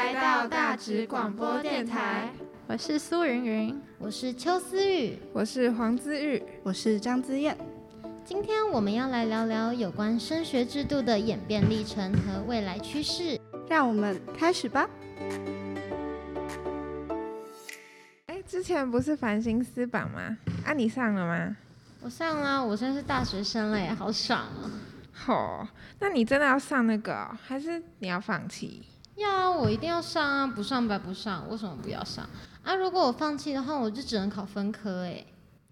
[0.00, 2.30] 来到大直广播电台，
[2.66, 7.54] 我是苏云云，我是邱思雨，我是黄姿玉，我是张姿燕。
[8.24, 14.88] 今天我们要来聊聊有关升学制度的演变历程和未来趋势，让我们开始吧。
[18.24, 20.38] 哎，之前不是繁星私榜吗？
[20.64, 21.54] 啊，你上了吗？
[22.00, 24.64] 我上了，我现在是大学生了耶，好爽啊！
[25.12, 28.82] 吼、哦，那你真的要上那个、哦，还是你要放弃？
[29.20, 30.46] 要啊，我一定要上啊！
[30.46, 32.28] 不上白不上，为什么不要上
[32.62, 32.74] 啊？
[32.74, 35.24] 如果我放弃的话，我就只能考分科哎。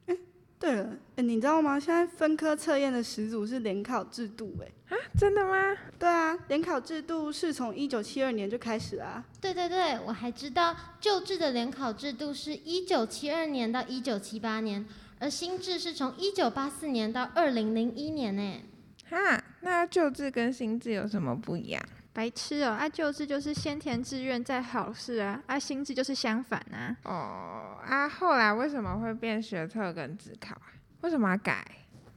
[0.06, 0.16] 哎，
[0.58, 1.80] 对了，哎，你知道吗？
[1.80, 4.68] 现在分科测验的始祖是联考制度哎。
[4.88, 5.76] 啊，真的吗？
[5.98, 9.24] 对啊，联考制度是从一九七二年就开始了啊。
[9.40, 14.86] 对对对，我还知道旧制的联考制度是一九七二年到一九七八年，
[15.18, 18.62] 而新制是从一九八四年到二零零一年呢。
[19.10, 21.82] 哈，那旧制跟新制有什么不一样？
[22.18, 22.70] 白痴哦！
[22.72, 26.96] 啊，旧制就是先填志愿再考试啊，啊，新制就是相反啊。
[27.04, 30.66] 哦，啊，后来为什么会变学测跟自考啊？
[31.02, 31.64] 为什么要改？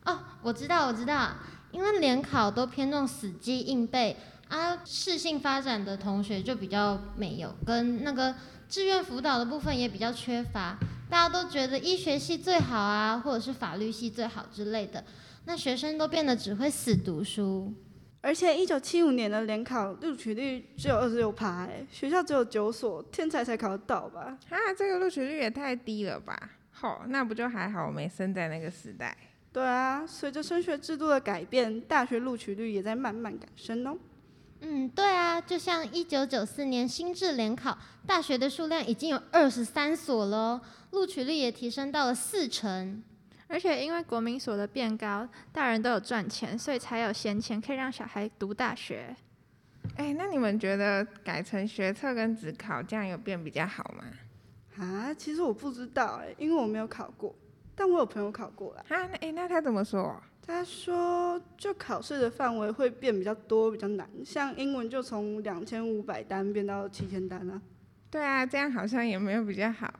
[0.05, 1.29] 哦，我知道，我知道，
[1.69, 4.17] 因为联考都偏重死记硬背
[4.47, 8.33] 啊，适性发展的同学就比较没有，跟那个
[8.67, 10.75] 志愿辅导的部分也比较缺乏。
[11.11, 15.03] 大家都觉得医学系最好啊，或者是法律系最好之类的。
[15.45, 17.71] 那学生都变得只会死读书，
[18.21, 24.37] 而且一九七五年的联考录取率只有二十六趴，哎，学校只有九所，天才才考得到吧？
[24.49, 26.37] 啊，这个录取率也太低了吧？
[26.69, 29.17] 好、哦，那不就还好，我没生在那个时代。
[29.51, 33.97] 对啊，随着升学制度的改变，大学录取率也在慢慢改升哦。
[34.61, 40.61] 嗯，对啊，就像一九九四年新制联考，大学的数量已经有二十三所了，
[40.91, 43.03] 录取率也提升到了四成。
[43.51, 49.15] 而且因为国民所得变高，大人都有赚钱，所以才有闲钱可以让小孩读大学。
[49.97, 54.05] 哎，那你们觉得改成学测跟职考这样有变比较好吗？
[54.77, 57.35] 啊，其实我不知道哎，因为我没有考过，
[57.75, 58.85] 但我有朋友考过了。
[58.87, 60.15] 啊，那哎，那他怎么说？
[60.47, 67.61] 他说，就考试的范围会变比较多，比较难，像英文就从两千五百单变到七千单啊。
[68.09, 69.93] 对啊，这样好像也没有比较好。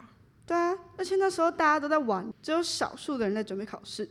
[0.52, 4.04] 对啊，而且那时候大家都在玩，只有少数的人在准备考试。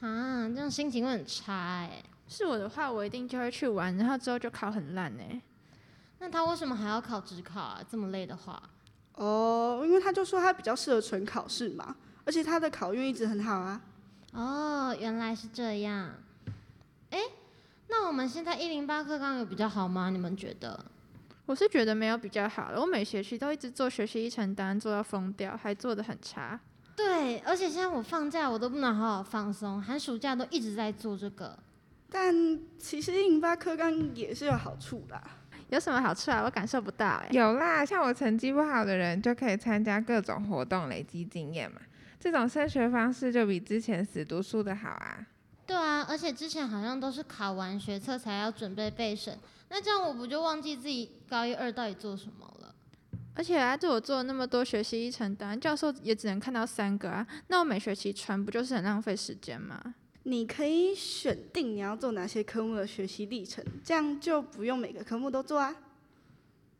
[0.00, 2.02] 啊，这样心情会很差哎。
[2.28, 5.40] 是我的话，我一定就会去玩，然后之后就考很烂哎。
[6.18, 7.82] 那他为什么还要考职考啊？
[7.90, 8.62] 这么累的话？
[9.14, 11.96] 哦，因为他就说他比较适合纯考试嘛，
[12.26, 13.80] 而且他的考运一直很好啊。
[14.34, 16.10] 哦，原来是这样。
[17.08, 17.18] 哎，
[17.88, 20.10] 那我们现在一零八课纲有比较好吗？
[20.10, 20.84] 你们觉得？
[21.50, 26.60] 我是觉得没有比较好了，我每学期都一直做学习历程档案，做到疯掉，还做的很差。
[26.94, 31.58] 对，而且现在我放假我都不能好好放松，寒暑假都一直在做这个。
[32.08, 32.32] 但
[32.78, 35.20] 其实一零八课纲也是有好处的。
[35.70, 36.44] 有什么好处啊？
[36.44, 37.28] 我感受不到哎。
[37.32, 41.80] 有啦，像我成绩不好的人就可以参加各种活动，累积经验嘛。
[42.20, 45.26] 这种升学方式就比之前死读书的好啊。
[45.70, 49.38] 对啊，而且之前好像都是考完学测才要准备备审。
[49.68, 52.74] 那这样我不就忘记自己高一二到底做什么了？
[53.36, 57.24] 而且啊，对我做了那么多学习历程单，教授也只能看到三个啊。
[57.46, 59.94] 那我每学期传不就是很浪费时间吗？
[60.24, 65.72] 你可以选定你要做哪些科目的学习历程，这样就不用每个科目都做啊。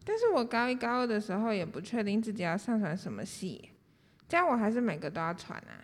[0.05, 3.71] 但是我高一高二的时候也不确定自己要上传什么系，
[4.29, 5.79] 这样我还是每个都要传啊。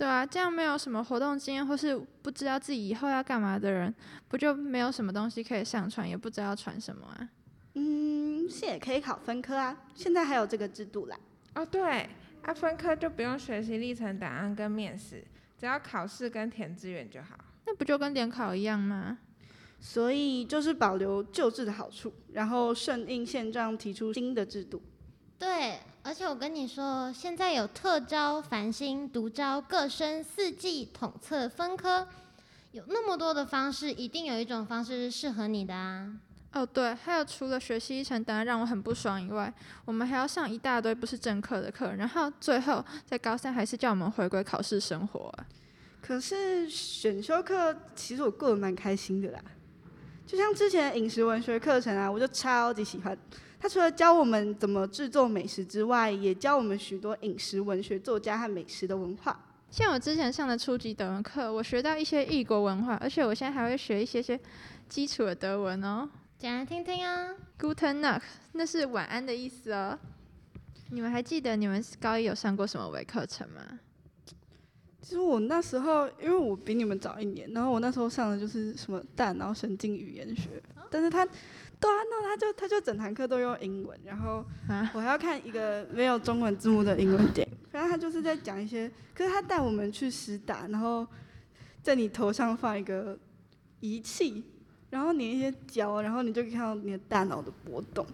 [0.00, 3.94] 对啊，这样没有什么活动经验或是不知道自己以后要干嘛的人，
[4.28, 7.28] 不就没有什么东西可以上传，也不知道要传什么啊？
[7.74, 11.20] 嗯，是也可以考分科啊，现在还有这个制度啦。
[11.54, 12.08] 哦，对，
[12.40, 15.22] 啊，分科就不用学习历程档案跟面试，
[15.58, 17.36] 只要考试跟填志愿就好。
[17.66, 19.18] 那不就跟联考一样吗？
[19.80, 24.82] 所以就是保留旧制的好处，然后顺应现状提出新的制度。
[25.38, 32.08] 对，而且我跟你说，现在有特招、繁星、独招、各升、四季、统测、分科，
[32.72, 36.10] 有那么多的方式，一定有一种方式是适合你的啊。
[36.52, 39.52] 哦，对，还有除了学习一成档案让我很不爽以外，
[39.84, 45.46] 我们还要上一大堆不是正课的课，然后最后在高三还是叫我们回归考试生活啊。
[46.00, 49.40] 可是选修课其实我过得蛮开心的啦，
[50.30, 53.18] 就像之前的饮食文学课程啊，我就超级喜欢。
[53.58, 59.44] 他除了教我们怎么制作美食之外，也教我们许多饮食文学作家和美食的文化。
[59.72, 64.38] 像我之前上的初级德文课，我学到一些异国文化，而且我现在还会学一些些
[64.88, 66.08] 基础的德文哦。
[66.38, 67.34] 讲来听听啊。
[67.58, 68.22] Guten Nacht，
[68.52, 69.98] 那是晚安的意思哦。
[70.90, 73.80] 你们还记得你们高一有上过什么微课程吗？
[75.10, 81.26] 其实我那时候，因为我比你们早一年，然后我那时候上的就是什么大脑神经语言学，但是他。
[81.80, 87.56] 对啊，那他就他就整堂课都用英文，然后啊我还要看一个没有中文字幕的英文电影。
[87.72, 91.06] 反正他就是在讲一些，可是他带我们去实打，然后
[91.82, 93.18] 在你头上放一个
[93.80, 94.44] 仪器，
[94.90, 98.06] 然后粘一些胶，然后你就可以看到你的大脑的波动。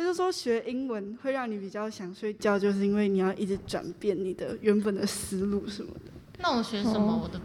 [0.00, 6.10] 就是说学英文会让你比较想睡觉，就是因为你要一直转变你的原本的思路什么的。
[6.38, 7.38] 那我学什么，我的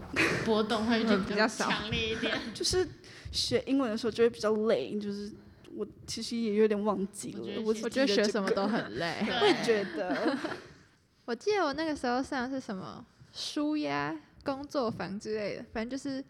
[0.44, 2.34] 波动会就比较少强烈一点。
[2.54, 2.88] 就是
[3.30, 5.30] 学英文的时候就会比较累，就是
[5.74, 7.60] 我其实也有点忘记了。
[7.62, 8.94] 我我觉得学我觉得学什么都很。
[8.94, 9.22] 累。
[9.22, 10.38] 会觉得，
[11.26, 16.24] 我记得我那个时候上的是什么书呀工作坊之类的，反正就是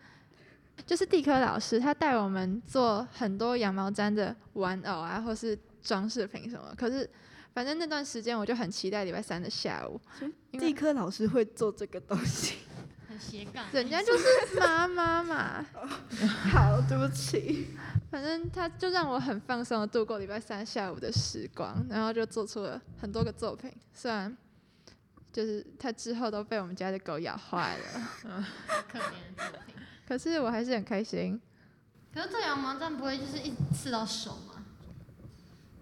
[0.85, 6.75] 就是地科老师他带我们做很多羊毛毡的玩偶啊，或是装饰品什么。
[6.77, 7.09] 可是
[7.55, 10.01] 反正那段时间我就很期待礼拜三的下午，
[10.51, 12.57] 因为地科老师会做这个东西。
[13.09, 14.25] 很斜杠，人家就是
[14.59, 15.65] 妈妈嘛。
[16.53, 17.69] 好，对不起。
[18.11, 23.73] 反正他就让我很放松的度过礼拜三下午的时光，然后就做出了很多个作品。
[23.95, 24.37] 虽然
[25.33, 28.09] 就是他之后都被我们家的狗咬坏了，
[28.91, 29.75] 可怜的作品。
[30.07, 31.41] 可是我还是很开心。
[32.13, 34.56] 可是做羊毛毡不会就是一直刺到手吗？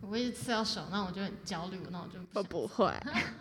[0.04, 2.92] 我会一直刺到手，那我就很焦虑，那我就我不会。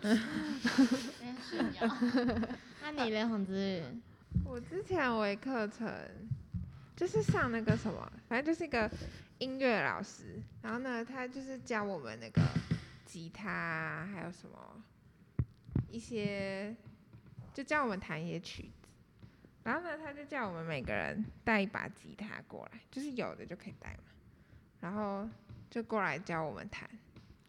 [2.80, 3.82] 那你嘞，黄子玉？
[4.46, 5.86] 我之前微课程
[6.96, 8.90] 就是上那个什么，反正就是一个
[9.38, 12.40] 音乐老师，然后呢，他就是教我们那个
[13.04, 14.82] 吉他啊，还有什么
[15.90, 16.74] 一些，
[17.52, 18.88] 就教我们弹一些曲子。
[19.64, 24.04] 然后呢，他就叫我们每个人带一把吉他过来，就是有的就可以带嘛。
[24.80, 25.28] 然后
[25.74, 26.88] 就过来教我们弹。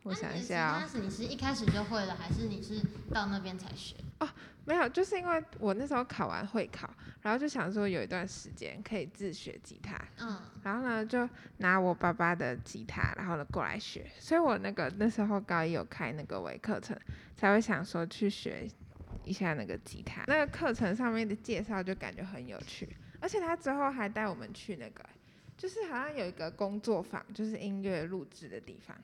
[0.01, 2.81] 我想一下、哦，那你是一开始就会了，还是你是
[3.13, 3.95] 到那边才学？
[4.19, 4.27] 哦
[4.63, 6.91] 没有，就是因为我那时候考完会考，
[7.21, 16.99] 然后就想说有一段时间可以自学吉他，嗯，然后呢就拿我爸爸的吉他，然后呢过来学，所以我那个那时候高一有开那个微课程，
[17.37, 18.67] 才会想说去学
[19.23, 20.23] 一下那个吉他。
[20.25, 22.89] 那个课程上面的介绍就感觉很有趣，
[23.19, 25.05] 而且他之后还带我们去那个，
[25.57, 28.95] 就是好像有一个工作坊，就是音乐录制的地方，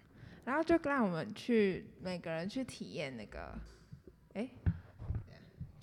[0.45, 3.53] 然后就让我们去每个人去体验那个，
[4.33, 4.47] 哎。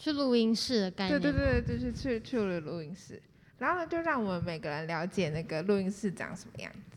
[0.01, 1.21] 去录音室的概念。
[1.21, 3.21] 对对对，就是去去了录音室，
[3.59, 6.97] 然后呢，就让我们每个人了解那个录音室长什么样子，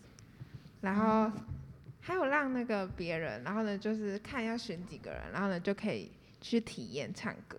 [0.82, 1.32] 然后
[2.00, 7.58] 还有让那个别人，然后呢，就是看要选几个人，然后呢就可以去体验唱歌。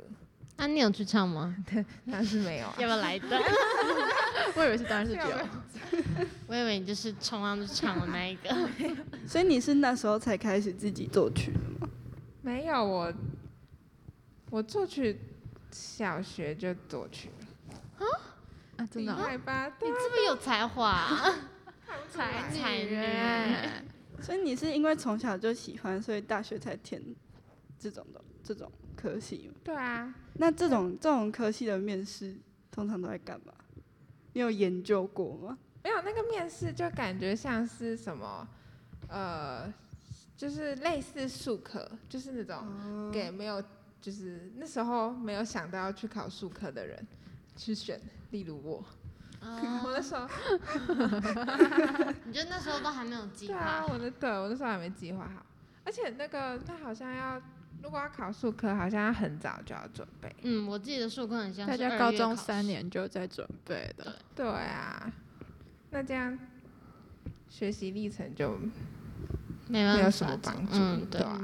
[0.57, 1.55] 啊，你有去唱吗？
[1.71, 2.75] 对，但是没有、啊。
[2.81, 3.41] 要不要来一段？
[4.55, 5.21] 我以为是当然是有，
[6.47, 8.55] 我以为你就是冲上去唱的那一个。
[9.27, 11.89] 所以你是那时候才开始自己作曲的吗？
[12.43, 13.13] 没有，我
[14.51, 15.19] 我作曲。
[15.75, 17.31] 小学就作曲
[17.99, 18.07] 了
[18.77, 19.17] 啊，真的、哦？
[19.17, 19.73] 厉害吧？
[19.81, 21.35] 你是不是有才华、啊？
[22.11, 24.23] 才才女女。
[24.23, 27.03] 所以你是因为从小就喜欢，所以大学才填
[27.79, 29.51] 这种的这种科系？
[29.65, 30.15] 对啊。
[30.39, 32.35] 那这种这种科系的面试
[32.71, 33.53] 通常都在干嘛？
[34.33, 35.59] 你有研究过吗？
[35.85, 38.47] 没有，那个面试就感觉像是什么，
[39.09, 39.73] 呃，
[40.37, 43.63] 就是类似术科，就是那种给没有。
[44.01, 46.99] 就是那时候没有想到要去考术科的人
[47.55, 48.01] 去选，
[48.33, 48.85] 例如我，
[49.39, 50.27] 嗯、 我那时候，
[52.27, 53.55] 你觉得那时候都还没有 计划？
[53.55, 55.47] 对啊，我的对，我那时候还没计划好，
[55.85, 57.41] 而且那个他好像要，
[57.81, 60.35] 如果要考数科，好像很早就要准备。
[60.43, 64.17] 嗯，我记得数科很像大家高中三年就在准备的。
[64.35, 65.13] 对啊，
[65.91, 66.39] 那这样
[67.49, 68.59] 学习历程就
[69.69, 71.41] 没有什么帮助，嗯，对，对啊。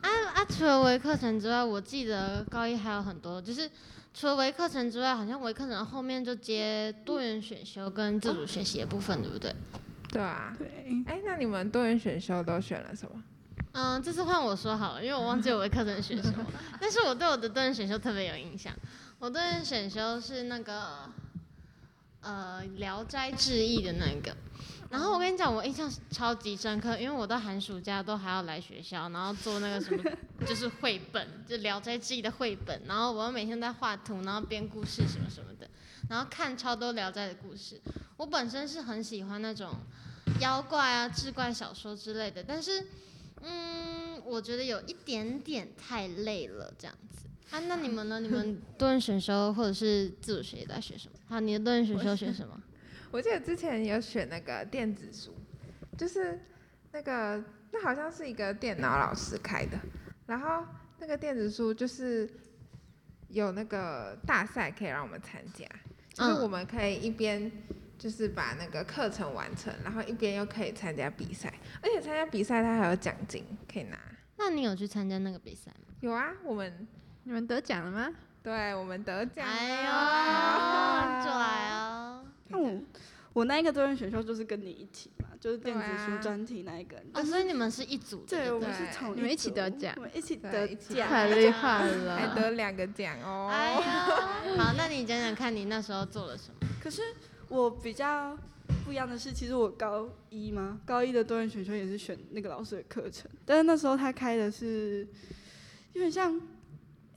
[0.00, 0.44] 啊啊！
[0.44, 3.68] 除了微课程之外，我记得高一还有很多，就是
[4.14, 9.54] 除了微课程之外，好像微课程后面就接多元选修跟自主学习的部分，对不对？
[10.10, 10.54] 对啊。
[10.56, 10.68] 对。
[11.06, 13.22] 哎，那你们多元选修都选了什么？
[13.72, 16.30] 嗯，这次换我说好了，因为我忘记我的课程选修，
[16.80, 18.74] 但是我对我的多人选修特别有印象。
[19.18, 21.08] 我多人选修是那个
[22.20, 24.36] 呃《聊斋志异》的那个。
[24.90, 30.02] 然后我跟你讲，我印象超级深刻，因为我到寒暑假都还要来学校，然后做那个什么，
[30.48, 35.68] 就是绘本，就《聊斋志异》的绘本，然后我要每天在画图，然后编故事什么什么的，
[36.08, 37.78] 然后看超多《聊斋》的故事。
[38.16, 39.74] 我本身是很喜欢那种
[40.40, 42.86] 妖怪啊、志怪小说之类的，但是，
[43.42, 47.26] 嗯，我觉得有一点点太累了，这样子。
[47.50, 48.20] 啊，那你们呢？
[48.20, 51.18] 你们 多人选修或者是自主学习在学什么？
[51.28, 52.60] 好，你的多人选修学什么？
[53.10, 55.34] 我记得之前有选那个电子书，
[55.96, 56.38] 就是
[56.92, 57.42] 那个
[57.72, 59.78] 那好像是一个电脑老师开的，
[60.26, 60.62] 然后
[60.98, 62.28] 那个电子书就是
[63.28, 65.66] 有那个大赛可以让我们参加，
[66.12, 67.50] 就是我们可以一边
[67.98, 71.52] 就是把那个课程完成，然后一边又可以参加比赛，
[71.82, 73.98] 而且参加比赛他还有奖金可以拿。
[74.36, 75.94] 那你有去参加那个比赛吗？
[76.00, 76.86] 有啊，我们
[77.24, 78.08] 你们得奖了吗？
[78.40, 79.52] 对，我们得奖了。
[79.52, 82.24] 哎呦，拽哦！
[82.48, 82.80] 那我
[83.32, 86.96] 我那一个多元选秀就是跟你一起嘛，就是电子书专题那一个。
[87.14, 88.26] 哦，所以你们是一组的。
[88.28, 93.48] 对，我们是同你们一起得奖，我们一起得奖，太厉害了， 还得两个奖哦。
[93.52, 93.82] 哎呦，
[94.56, 96.68] 好，那你讲讲看你那时候做了什么？
[96.80, 97.02] 可是
[97.48, 98.36] 我比较
[98.84, 105.06] 不一样的是，其实我高一嘛，高一的多元选修也是选那个老师的课程，但是那时候他开的是
[105.92, 106.40] 有点像。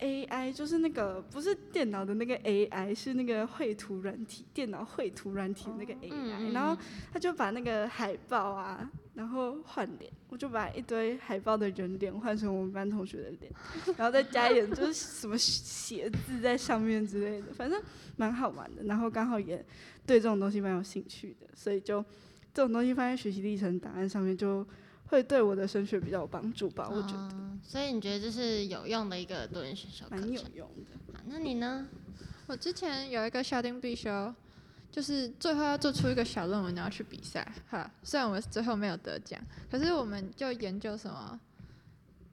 [0.04, 6.76] AI 就是那个不是电脑的那个 AI，是那个绘图软体，电脑绘图软体的那个 AI，、嗯、然后
[7.14, 13.52] 他就把那个海报啊，然后换脸，我就把一堆海报的人脸换成我们班同学的脸，
[13.98, 17.82] 然后再加一点就是什么写字在上面之类的，反正
[18.16, 18.84] 蛮好玩的。
[18.84, 19.58] 然后刚好也
[20.06, 22.04] 对这种东西蛮有兴趣的，所以就
[22.54, 24.66] 这种东西放在学习历程档案上面就。
[25.08, 27.30] 会对我的升学比较有帮助吧，我觉得。
[27.62, 30.22] 所以你觉得这是有用的一个多元选修课程？
[30.22, 31.20] 蛮有用的。
[31.26, 31.86] 那你呢？
[32.48, 34.34] 我之前有一个校定必修，
[34.92, 37.48] 就是最后要做出一个小论文，然后去比赛。
[37.70, 41.40] 哈，虽然我们最后没有得奖，可是我们就研究什么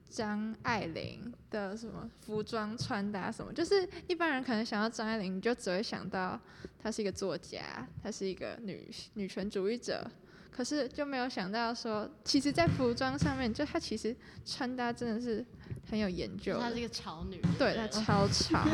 [0.09, 6.39] 张爱玲的什么服装穿搭什么，就是一般人可能想到张爱玲，你就只会想到
[6.83, 10.05] 她是一个作家，她是一个女女权主义者。
[10.51, 14.13] 可是就没有想到说，其实，在服装上面，就她其实
[14.45, 15.45] 穿搭真的是
[15.89, 16.59] 很有研究。
[16.59, 17.41] 她是一个潮女。
[17.57, 18.67] 对，她超潮，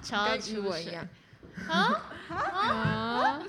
[0.00, 1.08] 潮 跟语文一样。
[1.68, 3.42] 啊啊！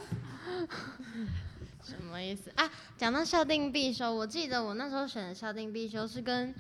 [1.83, 2.69] 什么意思啊？
[2.98, 6.53] 讲到校定必修，我记得我那时候选的校定必修是跟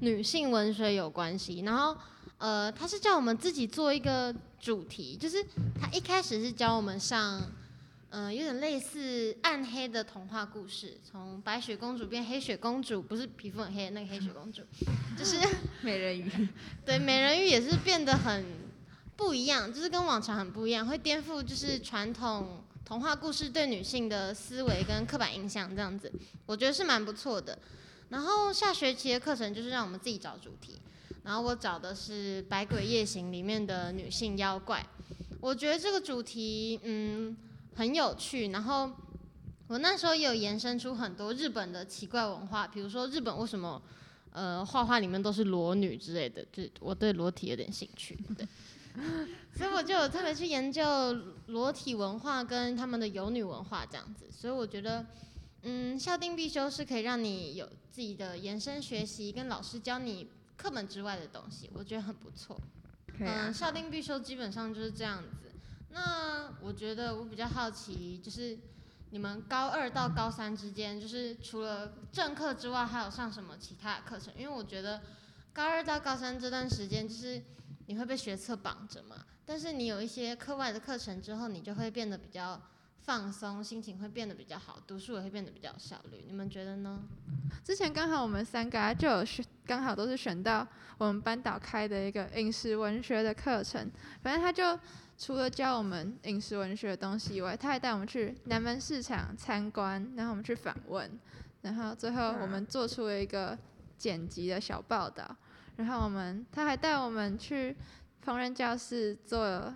[0.00, 1.96] 女性文学有关系，然后
[2.38, 5.44] 呃，他是叫我们自己做一个主题，就是
[5.80, 7.40] 他一开始是教我们上。
[8.16, 14.62] 嗯、呃，有点类似暗黑的童话故事，从白雪公主变黑雪公主，不是皮肤很黑的那个黑雪公主，
[15.18, 15.36] 就是
[15.80, 16.48] 美人鱼。
[16.86, 18.44] 对，美人鱼也是变得很
[19.16, 26.12] 不一样，就是跟往常很不一样，会颠覆就是传统童话故事对女性的思维跟刻板印象这样子，
[26.46, 27.58] 我觉得是蛮不错的。
[28.10, 30.80] 然后下学期的课程就是让我们自己找主题，
[31.22, 34.86] 然后我找的是《百鬼夜行》里面的女性妖怪，
[35.40, 37.36] 我觉得这个主题，嗯。
[37.76, 38.88] 很有趣，然后
[39.66, 43.82] 我那时候也有延伸出很多日本的奇怪文化，比如说日本为什么
[44.30, 48.46] 呃画画里面都是裸女之类的，就我对裸体有点兴趣，对，
[49.56, 50.84] 所以我就有特别去研究
[51.48, 55.04] 裸体文化跟他们的游女文化这样子，所以我觉得
[55.62, 62.60] 嗯校定必修是可以让你有自己的延伸学习，跟老师教你课本之外的东西，我觉得很不错。
[63.18, 65.52] 嗯，校定必修基本上就是这样子。
[65.90, 68.58] 那我觉得我比较好奇，就是
[69.10, 74.34] 你们高二到高三之间，就是除了正课之外，还有上什么其他的课程？
[74.36, 75.00] 因为我觉得
[75.52, 77.40] 高二到高三这段时间，就是
[77.86, 79.24] 你会被学测绑着嘛。
[79.44, 82.60] 但是你有一些课外的课程之后，你就会变得比较
[83.02, 86.24] 放松，心情会变得比较好，读书也会变得比较有效率。
[86.26, 87.02] 你们觉得呢？
[87.64, 90.66] 之前刚好我们三个就有选，刚好都是选到
[90.98, 93.90] 我们班导开的一个饮食文学的课程，
[94.22, 94.78] 反正他就。
[95.16, 101.08] 除了教我们饮食文学的东西以外，他还带我们去南门市场参观，然后我们去访问，
[101.62, 103.56] 然后最后我们做出了一个
[103.96, 105.24] 剪辑的小报道，
[105.76, 107.74] 然后我们他还带我们去
[108.24, 109.74] 烹饪教室做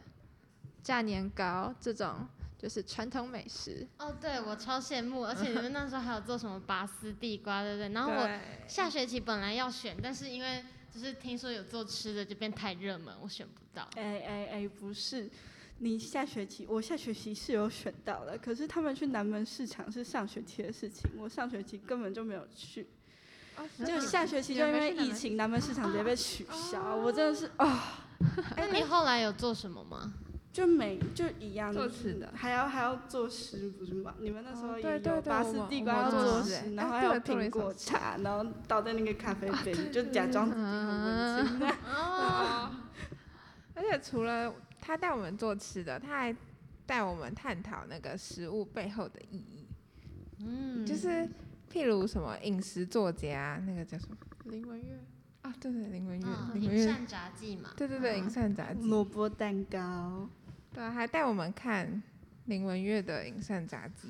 [0.82, 2.26] 炸年糕这种
[2.56, 3.86] 就是传统美食。
[3.98, 7.88] 哦，对，我超羡慕，而且你们那时候还有做什么拔丝地瓜，对不对？
[7.90, 13.88] 然后我下学期本来要选，但是因为就是听说有做吃的就变太热门，我选不到。
[13.96, 15.30] 哎哎哎，不是，
[15.78, 22.88] 你下学期我下学期是有选到了，可是他们去南门市场是上学期的事情，我上学期根本就没有去。
[23.58, 28.04] 哦，就下学期就因为疫情，南门市场直接被取消，哦、我真的是啊。
[28.56, 30.14] 那、哦、 你后来有做什么吗？
[30.50, 34.14] 就每就一样做吃的，还要还要做食不是吗？
[34.18, 41.68] 你们那时候也有拔丝地瓜要做食，然后还有苹果茶，然后倒在那个咖啡杯里，就假装自己很温馨。
[43.74, 46.34] 而且除了他带我们做吃的，他还
[46.86, 49.68] 带我们探讨那个食物背后的意义。
[50.40, 51.28] 嗯，就是
[51.72, 54.16] 譬如什么饮食作家，那个叫什么？
[54.44, 54.98] 林文月。
[55.42, 56.26] 啊，对对，林文月。
[56.58, 57.70] 饮膳札记嘛。
[57.76, 58.88] 对对对，饮膳札记。
[58.88, 60.28] 萝卜蛋糕。
[60.72, 62.02] 对啊，还带我们看
[62.46, 64.08] 林文月的《饮膳札记》，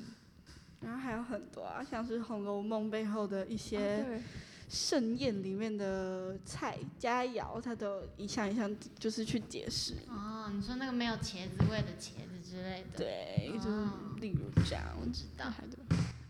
[0.81, 4.21] 然后还有很多啊，像是《红楼梦》背后的一些
[4.67, 9.93] 盛宴里面的菜佳肴，他都一项一项就是去解释。
[10.07, 12.97] 哦，你说那个没有茄子味的茄子之类的。
[12.97, 13.87] 对，就是
[14.19, 15.45] 例如这样，我知道。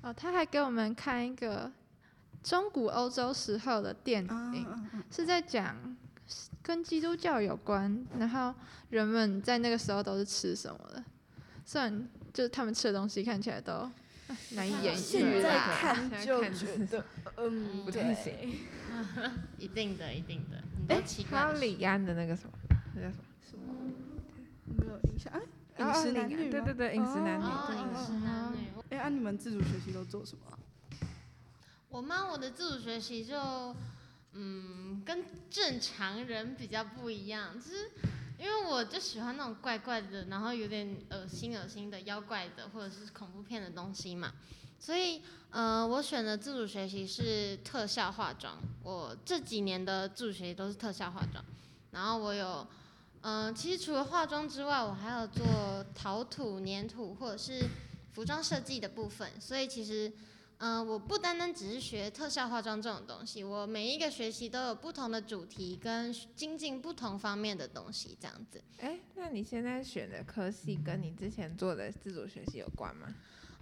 [0.09, 1.71] 哦，他还给我们看一个
[2.41, 5.75] 中古欧洲时候的电影，啊、是在讲
[6.63, 8.53] 跟基督教有关，然后
[8.89, 11.03] 人们在那个时候都是吃什么的，
[11.63, 13.89] 虽然就是他们吃的东西看起来都。
[14.51, 17.03] 难以言喻，现在看就觉得，
[17.37, 18.31] 嗯，不太行。
[19.57, 20.63] 一定的，一定的。
[20.87, 21.01] 哎，
[21.31, 22.51] 还有李安的那个什么，
[22.93, 23.23] 那叫什么？
[23.49, 23.63] 什么？
[24.77, 25.33] 没有印象。
[25.33, 25.41] 哎，
[25.79, 26.49] 饮食男女。
[26.49, 27.45] 对对对，饮食男女。
[27.45, 28.67] 饮食男女。
[28.89, 30.59] 哎，那，你们自主学习都做什么？
[31.89, 32.27] 我妈？
[32.27, 33.75] 我的自主学习就，
[34.33, 37.91] 嗯，跟正常人比较不一样，就是。
[38.39, 44.31] 因为我就喜欢那种怪怪的，然后有点恶心恶心的妖怪的，或者是恐怖片的东西嘛，
[44.79, 48.57] 所以，呃，我选的自主学习是特效化妆。
[48.81, 51.43] 我这几年的自主学习都是特效化妆，
[51.91, 52.65] 然后我有，
[53.21, 57.65] 嗯、呃，其实除了化妆之外，我还有做陶土、粘土或者是
[58.13, 60.11] 服装设计的部分，所以其实。
[60.61, 68.61] 嗯、呃，我不单单只是学特效化妆这种东西，我每一个学习都有不同的主题跟精进不同方面的东西，这样子。
[68.79, 73.07] 哎，那你现在选的科系跟你之前做的自主学习有关吗？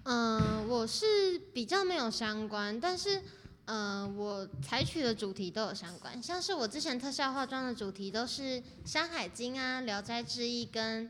[0.05, 3.21] 嗯、呃，我是比较没有相关，但是，
[3.67, 8.41] 嗯、呃，我采取的主题都有相关，像是我之前特效化妆的主题都是
[8.83, 11.05] 《山海经》啊，《聊斋志异》跟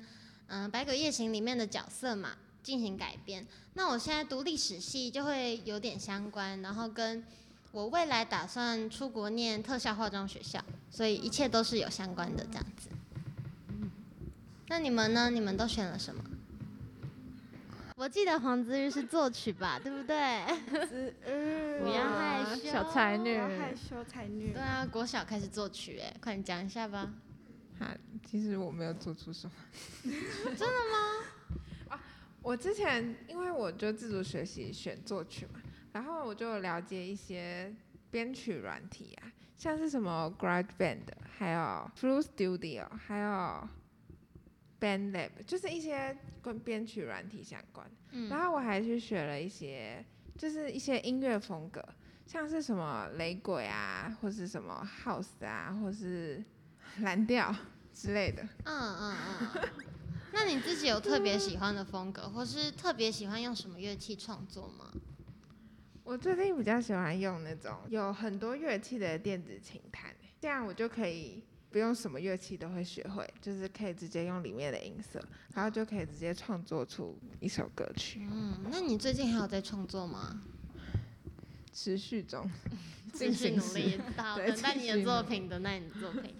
[0.47, 2.33] 嗯、呃《百鬼夜行》里面的角色嘛。
[2.63, 7.23] 进行改编，那我现在读历史系就会有点相关，然后跟
[7.71, 10.61] 我未来打算出国念特效化妆学校，
[10.91, 12.89] 所以一切都是有相关的这样子。
[14.67, 15.29] 那你们呢？
[15.29, 16.21] 你们都选了什么？
[17.97, 20.45] 我记得黄子玉是作曲吧，对不对？
[21.81, 24.53] 不要害羞，小才女，不要害羞才女。
[24.53, 27.11] 对啊，国小开始作曲，哎，快点讲一下吧。
[27.79, 29.53] 哈，其实我没有做出什么。
[30.03, 30.75] 真的
[31.89, 31.99] 吗？
[32.43, 35.59] 我之前因为我就自主学习选作曲嘛，
[35.91, 37.75] 然后我就了解一些
[38.11, 40.99] 编曲软体啊，像是什么 GarageBand，
[41.35, 43.67] 还有 Fruit Studio，还有
[44.79, 47.89] BandLab，就是一些跟编曲软体相关。
[48.11, 48.29] 嗯。
[48.29, 50.03] 然后我还去学了一些，
[50.37, 51.83] 就是一些音乐风格，
[52.25, 56.43] 像是什么雷鬼啊，或是什么 House 啊，或是
[57.01, 57.55] 蓝调
[57.93, 58.43] 之类的。
[58.65, 59.17] 嗯嗯
[59.53, 59.69] 嗯。
[60.33, 64.91] 那你自己有特别喜欢的风格，或是特别喜欢用什么乐器创作吗？
[66.03, 75.21] 我最近比较喜欢用那种有很多乐器的电子琴弹，这样我就可以不用什么乐器都会学会，就是可以直接用里面的音色，
[75.53, 78.27] 然后就可以直接创作出一首歌曲。
[78.31, 80.41] 嗯，那你最近还有在创作吗？
[81.73, 82.49] 持续中，
[83.13, 86.33] 继续努力，等待你的作品，等待你的作品。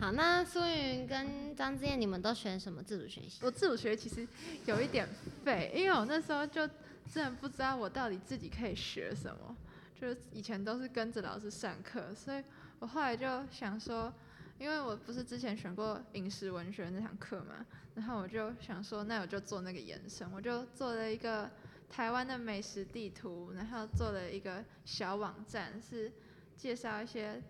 [0.00, 3.40] 好，那苏云跟张之燕，你们都选什么自主学习？
[3.42, 4.26] 我自主学习其实
[4.64, 5.08] 有一点
[5.44, 6.66] 废，因为我那时候就
[7.12, 9.56] 真的不知道我到底自己可以学什么，
[10.00, 12.42] 就是以前都是跟着老师上课，所以
[12.78, 14.12] 我后来就想说，
[14.58, 21.50] 因为我不是之前选过饮食文学那堂课嘛，然后我就想说，那我就做那个延伸，我就做了一个
[21.88, 26.12] 台湾的美食地图，然后做了一个小网站，是
[26.56, 27.42] 介绍一些。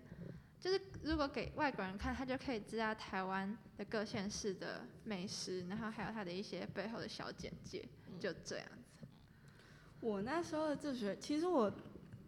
[0.61, 9.07] 就是如果给外国人看，他就可以知道台湾的各县市的美食，然后还有它的一些背后的小简介，就这样子。
[10.01, 11.73] 我那时候的自学，其实我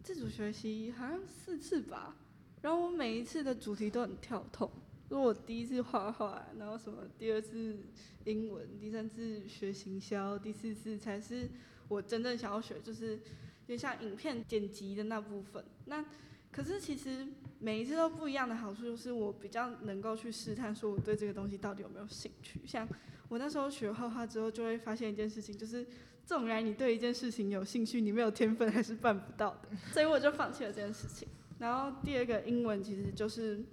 [0.01, 2.15] 自主学习好像四次吧，
[2.61, 4.69] 然后我每一次的主题都很跳痛。
[5.09, 7.75] 如果我第一次画画，然后什么第二次
[8.23, 11.49] 英文，第三次学行销，第四次才是
[11.89, 13.19] 我真正想要学，就是
[13.67, 15.63] 就像影片剪辑的那部分。
[15.85, 16.05] 那
[16.49, 17.27] 可是其实
[17.59, 22.61] 每一次都不一样的好处，就是我比较能够去试探，说我对这个东西到底有没有兴趣。
[22.65, 22.87] 像
[23.27, 25.85] 我那时候学画画之后，就会发现一件事情，就是
[26.25, 29.69] 纵然你对一件事情有兴趣，你没有天分还是办不到的。
[29.91, 31.27] 所以我就放弃了这件事情。
[31.61, 33.63] 然后第二个英文其实就是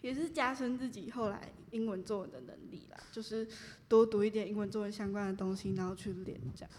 [0.00, 3.46] 也是加深自己后来英文作文的能力啦，就是
[3.86, 6.70] 多读一点英文作文相关的东西，然后去练这样。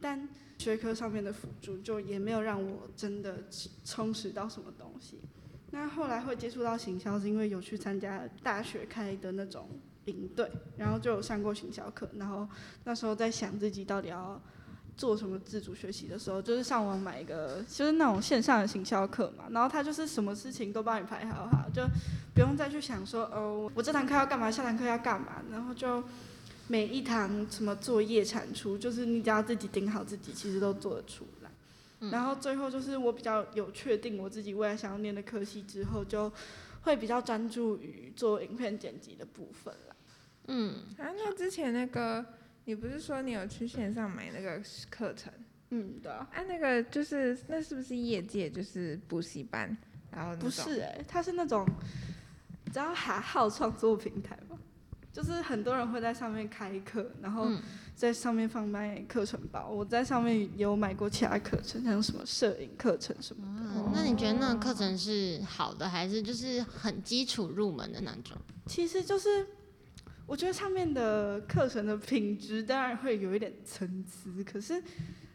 [0.00, 3.44] 但学科上面的辅助就也没有让我真的
[3.84, 5.20] 充实到什么东西。
[5.70, 9.68] 那后来会接触到行销，是因为有去参加大学开的那种
[10.06, 12.10] 营队，然后就有上过行销课。
[12.14, 12.48] 然后
[12.82, 14.42] 那时候在想自己到底要
[14.96, 19.44] 做什么自主学习的时候，就是上网买一个，就是那种线上的行销课嘛。
[19.50, 21.82] 然后他就是什么事情都帮你排好好，就
[22.34, 26.02] 不用再去想说，哦，我这堂课要干嘛，下堂课要干嘛，然后就。
[26.68, 31.50] 每一堂什么作业产出，就是你只要自己盯好自己，其实都做得出来。
[32.00, 36.28] 嗯然后最后就是我比较有确定我自己未来想要念的科系之后，就
[36.82, 39.96] 会比较专注于做影片剪辑的部分了。
[40.48, 42.26] 嗯，啊，那之前那个，
[42.66, 45.32] 你不是说你有去线上买那个课程？
[45.70, 46.28] 嗯，对啊。
[46.34, 49.74] 啊，那个就是那是不是业界就是补习班？
[50.10, 51.64] 然后不是哎、它是那种，
[52.64, 54.58] 你知道哈好创作平台吗？
[55.12, 57.62] 就是很多人会在上面开课，然后嗯
[57.94, 59.68] 在上面贩卖课程包。
[59.68, 63.64] 我在上面有买过其他课程，像什么摄影课程什么的。
[63.76, 68.36] 嗯那你觉得那个课程是好的，还是就是很基础入门的那种？
[68.66, 69.46] 其实就是，
[70.26, 74.82] 我觉得上面的课程的品质当然会有一点参差，可是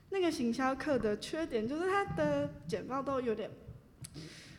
[0.10, 3.50] 那个行销课的缺点就是它的简报都有点，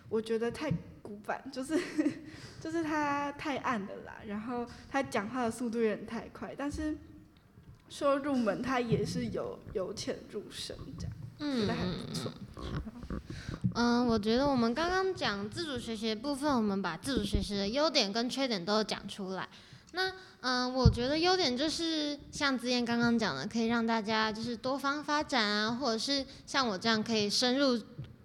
[0.09, 1.79] 我觉得太古板，就是
[2.59, 6.97] 就是它太暗的啦，然后他讲话的速度有点太快，但是
[7.91, 12.33] 说入门它也是有由浅入深这样，觉嗯得还不错。
[13.75, 19.47] 嗯，我觉得我们刚刚讲自主学习的部分，我们把自主学习的优点跟缺点都讲出来。
[19.93, 27.81] 那嗯，我觉得优点就是像子燕刚刚讲的，可以让大家就是多方发展啊，或者是像我这样可以深入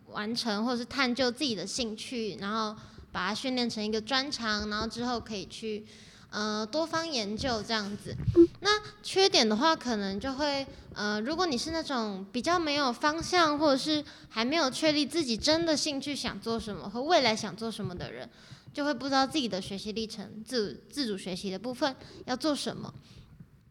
[0.08, 2.76] 完成，或者是探究自己的兴趣，然后
[3.12, 5.86] 把它训练成一个专长，然后之后可以去
[6.32, 8.16] 呃多方研究这样子。
[8.62, 8.72] 那
[9.04, 18.28] 缺点的话，可能就会呃，如果你是那种比较没有方向，或者是还没有确立自己真的兴趣想做什么和未来想做什么的人，
[18.74, 22.94] 就会不知道自己的学习历程、自自主学习的部分要做什么。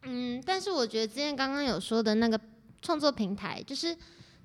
[0.02, 2.40] 嗯，但是我觉得之前刚刚有说的那个
[2.82, 3.96] 创作平台，就是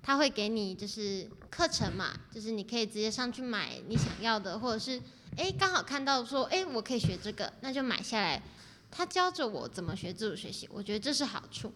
[0.02, 5.02] 它会给你就是课程嘛，就是你可以直接上去买你想要的，或者是
[5.38, 8.42] 诶刚好看到说诶我可以学这个，那就买下来。
[8.94, 11.72] 他教着我怎么学自主学习，我觉得这是好处。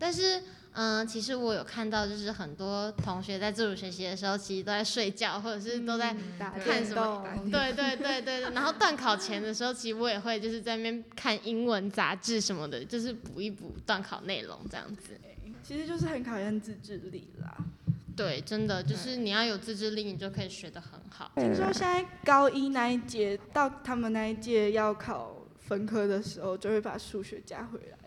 [0.00, 0.40] 但是，
[0.72, 6.16] 嗯、呃，其实我有看到，就是很多同学在自主学习的时候，其实都在睡觉，或者是都在
[6.64, 8.50] 看什么动，对对对对对。
[8.52, 15.12] 然后段考前的时候，其实我也会就是在那边看英文杂志什么的，就是补一补段考内容这样子。
[15.62, 17.56] 其实就是很考验自制力啦。
[18.16, 21.30] 对，真的就是你要有自制力，你就可以学得很好。
[21.36, 27.99] 听说现在高一那一届到他们那一届要考分科的时候，就会把数学加回来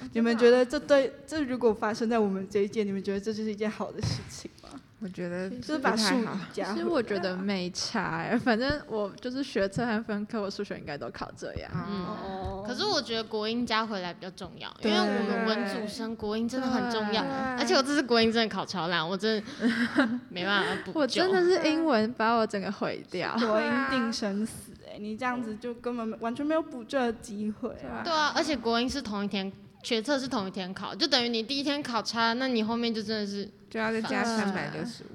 [0.00, 0.08] 了。
[0.12, 4.68] 你们觉得这对这如果发生在我们这一届，你们觉得这就是一件好的事情吗？
[5.00, 6.38] 我觉得就是把数语不太好。
[6.52, 6.72] 加。
[6.72, 11.68] 其实我觉得没差欸，反正我就是学测和分科，我数学应该都考这样。
[11.74, 17.24] 嗯，哦，可是我觉得国英加回来比较重要，因为我们文组生国英真的很重要。
[17.58, 21.00] 而且我这次国英真的考超烂，我真的没办法补救。
[21.02, 23.36] 我真的是英文把我整个毁掉。
[23.40, 28.02] 国英定生死哎、你这样子就根本完全没有补救的机会啊。
[28.04, 29.50] 对啊，而且国英是同一天，
[29.82, 35.06] 学测是同一天考，就等于你第一天考差，那你后面就真的是就要再加三百六十五。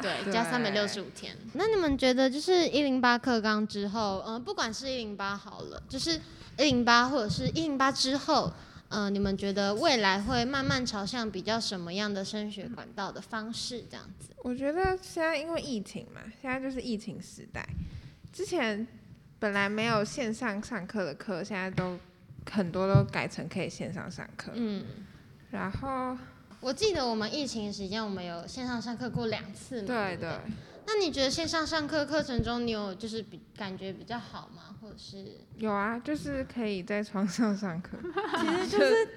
[0.00, 1.36] 对对加三百六十五天。
[1.52, 6.20] 那你们觉得就是一零八课纲之后，嗯、不管是一零八好了，就是
[6.58, 8.52] 一零八或者是一零八之后，
[8.88, 14.30] 嗯、你们觉得未来会慢慢朝向比较什么样的升学管道的方式这样子？
[14.38, 17.64] 我觉得现在因为疫情嘛，现在就是疫情时代。
[18.32, 18.84] 之前
[19.38, 21.96] 本来没有线上上课的课，现在都
[22.50, 24.52] 很多都改成可以线上上课。
[24.54, 24.84] 嗯。
[25.50, 26.16] 然后，
[26.60, 29.86] 我记得我们疫情时间，我们有线上上课过两次嘛。
[29.86, 30.30] 对对
[30.84, 34.74] 那你觉得线上上课课程中，你有就是比感觉比较好吗？
[34.80, 37.96] 或者是有啊，就是可以在床上上课。
[38.40, 39.08] 其实就是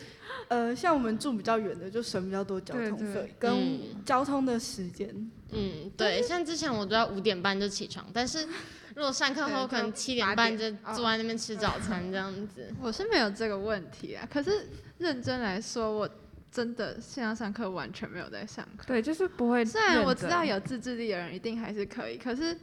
[0.47, 5.09] 呃，像我们住比较远的，就省比较多交通费跟嗯交通的时间。
[5.51, 8.47] 嗯，对，像之前我都要五点半就起床，但是
[8.95, 12.73] 如果上课后可能七点半就坐在那边吃早餐这样子。
[12.81, 16.09] 我是没有这个问题啊，可是认真来说，我
[16.49, 18.85] 真的线上上课完全没有在上课。
[18.87, 19.65] 对，就是不会。
[19.65, 22.57] 虽然我知道有自制力的人一定还是可以，可是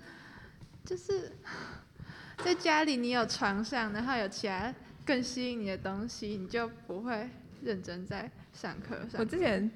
[0.84, 1.30] 就是
[2.42, 7.28] 在家里你有床上，然后有其他更吸引你的东西，你就不会
[7.62, 9.20] 认真在上课上。
[9.20, 9.70] 我之前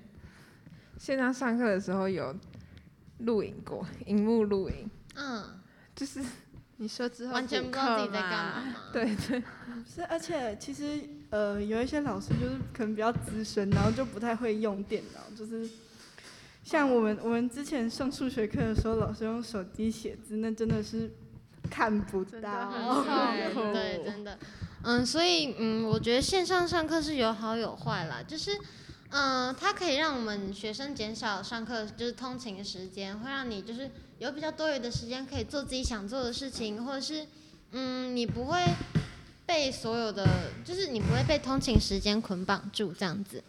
[0.98, 2.34] 线上上课的时候有
[3.18, 5.60] 录影过，荧幕录影，嗯，
[5.94, 6.24] 就是
[6.78, 8.76] 你说之后完全不知道自己在干嘛？
[8.92, 9.42] 对对，
[9.88, 15.68] 是，而且其实呃，有一些老师就是可能比较资深，然后就不太会用电脑，就是
[16.62, 21.10] 像我们我们之前上数学课的时候，老师用手机写字，那真的是
[21.70, 23.02] 看不到。
[23.72, 24.38] 对，真的，
[24.84, 28.50] 嗯，所以嗯，我觉得线上上课是有好有坏啦，就是，
[29.10, 37.26] 嗯，它可以让我们学生减少上课就是通勤时间，会让你就是有比较多余的时间可以做自己想做的事情，或者是，
[37.72, 38.62] 嗯，你不会
[39.44, 40.26] 被所有的，
[40.64, 43.44] 就是你不会被通勤时间捆绑住这样子。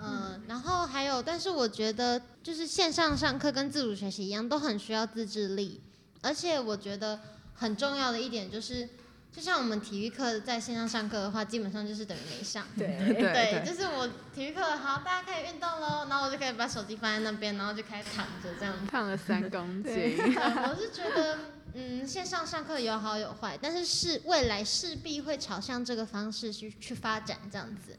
[0.00, 5.80] 嗯，然后还有，但是我觉得就是线上上课跟自主学习一样，都很需要自制力。
[6.20, 7.18] 而且我觉得
[7.54, 8.88] 很重要的一点就是，
[9.30, 12.66] 就像我们体育课在线上上课的话，基本上就是等于没上。
[12.76, 18.74] 对 对对对，就是我体育课好，大家可以运动喽，然后我就可以把手机放在那边，然后就开始躺着这样。
[18.86, 19.94] 胖了三公 斤。
[19.94, 21.38] 我是觉得，
[21.74, 27.96] 嗯，线上上课有好有坏，但是是未来势必会朝向这个方式去去发展这样子。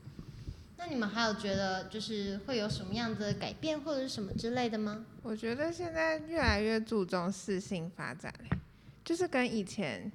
[0.78, 5.06] 那你们还有觉得就是会有什么样的改变或者是什么之类的吗？
[5.22, 8.34] 我觉得现在越来越注重适性发展，
[9.06, 10.10] 就是跟以前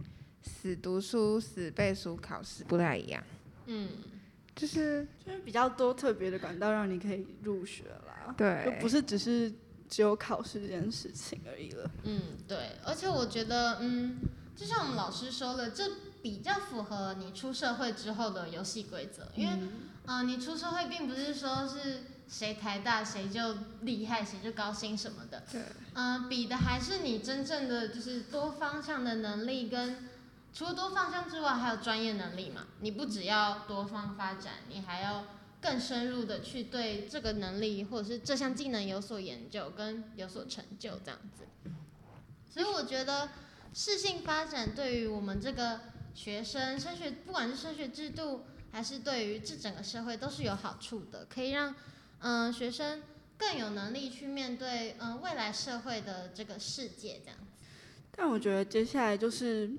[0.45, 3.21] 死读书、死背书考试不太一样。
[3.67, 3.89] 嗯，
[4.55, 9.53] 就是就是比较多特别的管道让你可以入学啦，对，就不是只是
[9.89, 11.91] 只有考试这件事情而已了。
[12.05, 14.19] 嗯，对，而且我觉得，嗯，
[14.55, 15.85] 就像我们老师说的，这
[16.23, 19.55] 比较符合你出社会之后的游戏规则，因为。
[19.55, 19.73] 嗯
[20.07, 25.43] 啊、呃，你出社会并不是说是谁台大谁就厉害，谁就高薪什么的。
[25.51, 25.63] 对。
[25.95, 29.97] 嗯、呃，比的还是你真正的就是多方向的能力跟，
[30.55, 32.69] 除了多方向之外，还有专业能力嘛。
[32.81, 35.25] 你不只要多方发展，你还要
[35.61, 41.45] 更深入的去对这个能力或者是这项技能有所研究跟有所成就这样子。
[42.49, 43.31] 所以我觉得
[43.75, 45.81] 适性发展对于我们这个
[46.15, 48.45] 学生升学，不管是升学制度。
[48.73, 51.73] 还是对于这整个社会都是有好处的，可以让
[52.19, 53.01] 嗯、学生
[53.39, 57.69] 更有能力去面对嗯、未来社会的这个世界这样子。
[58.11, 59.71] 但我觉得接下来就是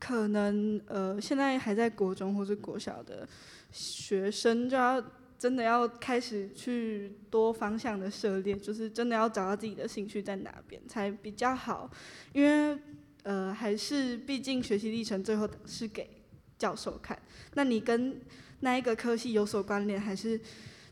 [0.00, 3.28] 可能呃现在还在国中或是国小的
[3.70, 5.00] 学生就要
[5.38, 11.88] 真的要开始去多方向的涉猎，就是真的要找到自己的兴趣在哪边才比较好，
[12.32, 12.76] 因为
[13.22, 16.10] 呃还是毕竟学习历程最后是给
[16.58, 17.18] 教授看，
[17.54, 18.20] 那你跟
[18.60, 20.38] 那一个科系有所关联，还是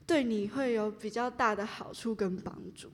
[0.06, 2.90] 对你会有比较大的好处跟帮助。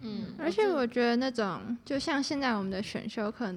[0.00, 3.54] 嗯，而且我觉得那种就像现在我们的选修课，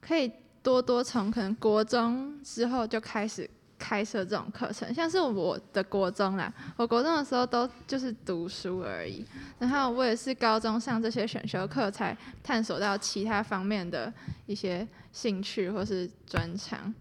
[0.00, 0.30] 可以
[0.66, 3.48] 多多从可能国中之后就开始
[3.78, 9.24] 开设这种课程，像是我的国中啦，我国中的时候都就是读书而已，
[9.60, 14.12] 然后我也是高中上这些选修课才探索到其他方面的
[14.46, 16.92] 一些兴趣或是专长，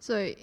[0.00, 0.36] 所以。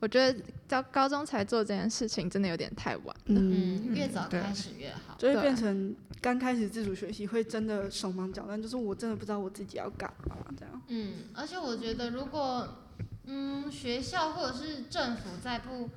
[0.00, 3.40] 我觉得到高中才做这件事情，真的有点太晚了。
[3.40, 5.16] 嗯，越早开始越好。
[5.18, 10.82] 就会变成刚开始自主学习会真的手忙脚乱，就是我真的不知道我自己要干嘛这样。
[10.86, 12.76] 嗯，而且我觉得如果
[13.24, 15.90] 嗯学校或者是政府再不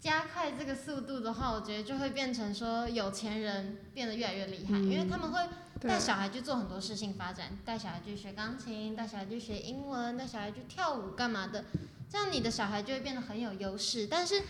[0.00, 5.40] 加快这个速度的话，我觉得就会变成说有钱人变得越来越厉害，嗯，因为他们会
[5.80, 11.64] 带小孩去做很多事情发展，带小孩去学钢琴，带小孩去学英文，带小孩去跳舞干嘛的。
[12.10, 14.42] 这样你的小孩就会变得很有优势，但是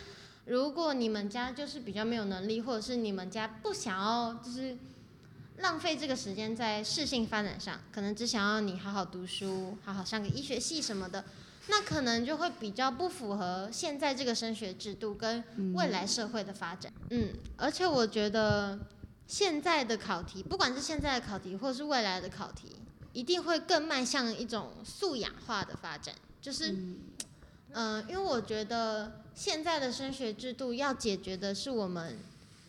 [0.45, 4.77] 如果你们家就是比较没有能力，或者是你们家不想要就是
[5.59, 11.25] 浪费这个时间在适性发展上，可能只想要你好好读书，好好上个医学系什么的，
[11.69, 15.42] 那可能就会比较不符合现在这个升学制度跟
[15.75, 16.92] 未来社会的发展。
[17.11, 18.79] 嗯，而且我觉得
[19.27, 22.77] 现在的考题，不管是现在的考题或是未来的考题，
[23.14, 26.77] 一定会更迈向一种素养化的发展，就是。
[27.79, 32.17] 嗯，因为我觉得现在的升学制度要解决的是我们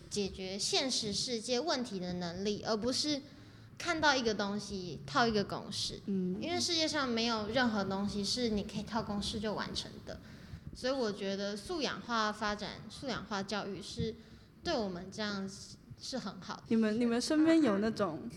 [0.10, 3.22] 解决现实世界问题的能力，而不是
[3.78, 6.02] 看到一个东西套一个公式。
[6.08, 10.20] 嗯，因为世界上没有任何东西是你可以套公式就完成的，
[10.76, 14.14] 所以我觉得素养化发展、素养化教育是
[14.62, 15.50] 对我们这样
[16.02, 16.64] 是很好的。
[16.68, 18.30] 你们你们身边有那种，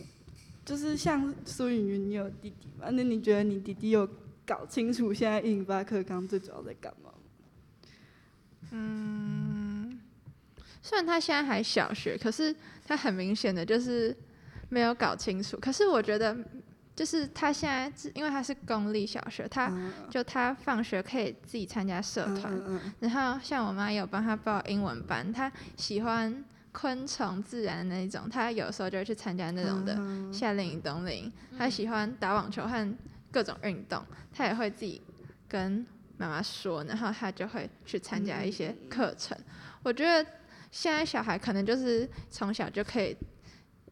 [0.64, 2.90] 就是像苏云云，你有弟弟吗？
[2.92, 4.09] 那你觉得你弟弟有？
[4.50, 7.10] 搞清楚现在一零八课纲最主要在干嘛？
[8.72, 10.00] 嗯，
[10.82, 12.52] 虽然他现在还小学，可是
[12.84, 14.16] 他很明显的就是
[14.68, 15.56] 没有搞清楚。
[15.60, 16.36] 可是我觉得，
[16.96, 19.72] 就是他现在因为他是公立小学，他
[20.10, 22.52] 就他放学可以自己参加社团，
[22.98, 29.96] 然后像我妈有帮他报英文班，他喜欢昆虫、自然那种，他有时候就会去参加那种的
[30.32, 31.32] 夏令营、冬令营。
[31.56, 32.96] 他喜欢打网球和
[33.30, 35.00] 各种运动，他也会自己
[35.48, 39.36] 跟妈妈说，然后他就会去参加一些课程。
[39.82, 40.28] 我觉得
[40.70, 43.16] 现在小孩可能就是从小就可以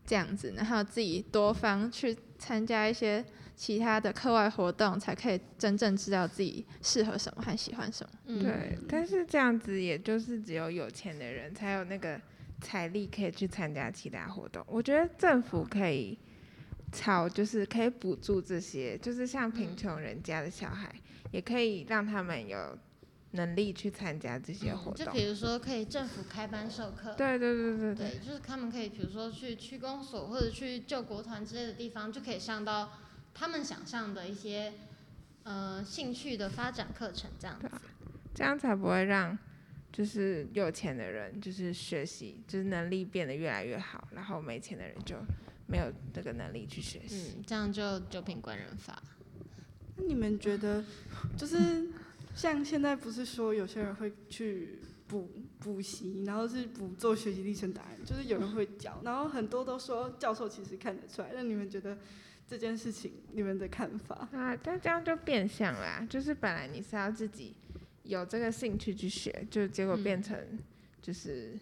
[0.05, 3.25] 这样子，然后自己多方去参加一些
[3.57, 8.19] 其他的课外活动，才可以真正知道自己适合什么和喜欢什么。
[8.27, 12.21] 嗯、对，但是这样子也就是只有有钱的人才有那个
[12.61, 14.65] 财力可以去参加其他活动。
[14.67, 16.19] 我觉得政府可以。
[16.93, 20.95] 超就是可以补助这些，就是像贫穷人家的小孩，
[21.31, 22.79] 也可以让他们有
[23.33, 25.07] 能力去参加这些活动。
[25.07, 27.15] 就比如说，可以政府开班授课。
[27.15, 32.93] 对对对对对，就是他们可以，比如说去区公所或者去救国团之类的地方，就可以上到
[33.35, 34.73] 他们想上的一些
[35.43, 37.71] 呃兴趣的发展课程，这样子。
[38.35, 39.37] 这样才不会让
[39.93, 45.17] 就是有钱的人就是学习就是能力变得越来越好，然后没钱的人就
[45.69, 47.35] 没有这个能力去学习。
[47.37, 49.01] 嗯，这样就九品官人法。
[49.95, 50.83] 那你们觉得
[51.37, 51.87] 就是？
[52.35, 54.79] 像现在不是说有些人会去
[55.09, 55.29] 补
[55.59, 61.31] 补习，然后是补做学习历程答案，就是有人会教，然后很多都说教授其实看得出来。
[61.35, 61.99] 那你们觉得
[62.47, 64.29] 这件事情，你们的看法？
[64.31, 67.57] 啊，但这样就变相啦，就是本来你是要自己
[68.05, 70.39] 有这个兴趣去学，就结果变成
[71.03, 71.59] 就是。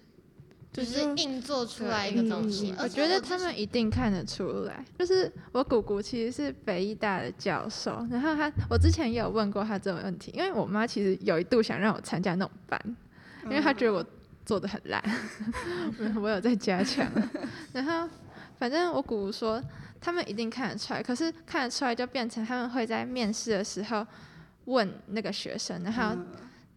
[0.76, 4.84] 就是硬做出来一个东西，我觉得他们一定看得出来。
[4.98, 12.78] 就是我姑姑其实是北医大的教授，然后他我之前也有问过他这种问题，因为我妈其实有一度想让我参加那种班，
[13.44, 14.04] 因为她觉得我
[14.44, 15.02] 做的很烂，
[16.20, 17.10] 我 有在加强。
[17.72, 18.06] 然后
[18.58, 19.62] 反正我姑姑说
[19.98, 24.06] 他们一定看得出来，可是看得出来就变成他们会在面试的时候
[24.66, 26.14] 问那个学生，然后。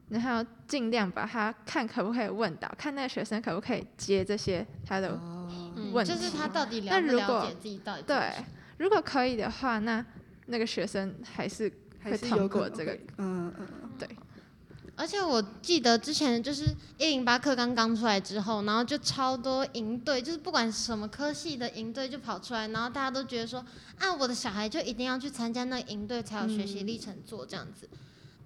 [0.09, 5.11] 然后尽量把他看可不可以问到，看那个学生可不可以接这些他的
[5.93, 6.11] 问题。
[6.11, 8.03] 嗯、就是他到底了不了解自己到底。
[8.03, 8.33] 对，
[8.77, 10.03] 如果可以的话，那
[10.47, 11.71] 那个学生还是
[12.03, 12.97] 会通过这个。
[13.17, 13.67] 嗯嗯
[13.99, 14.09] 对。
[14.95, 16.65] 而且我记得之前就是
[16.97, 23.63] 一零八课刚刚出来之后，然后就超多营队，就是不管什么科系的营队就跑出来，然后大家都觉得说，
[23.97, 27.87] 啊，我的小孩就一定要去参加那个营队才有学习历程做这样子。
[27.91, 27.97] 嗯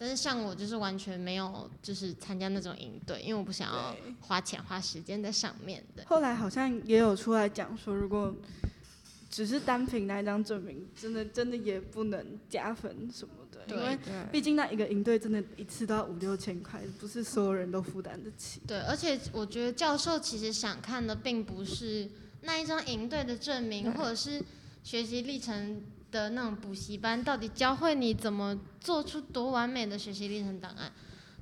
[0.04, 6.04] 但是像我就是完全没有，就是参加那种营队，因为我不想要花钱花时间在上面的。
[6.08, 8.36] 后来好像也有出来讲说，如果
[9.30, 13.98] 只是单凭那一张证明，真的真的也不能加分什么的，因为
[14.30, 18.60] 毕竟那一个营队真的一次都要五六千块，不是所有人都负担得起。
[18.68, 22.10] 对，而且我觉得教授其实想看的并不是
[22.42, 24.44] 那一张营队的证明，或者是
[24.84, 25.82] 学习历程。
[26.14, 30.94] 的那种补习班到底教会你怎么做出多完美的学习历程档案？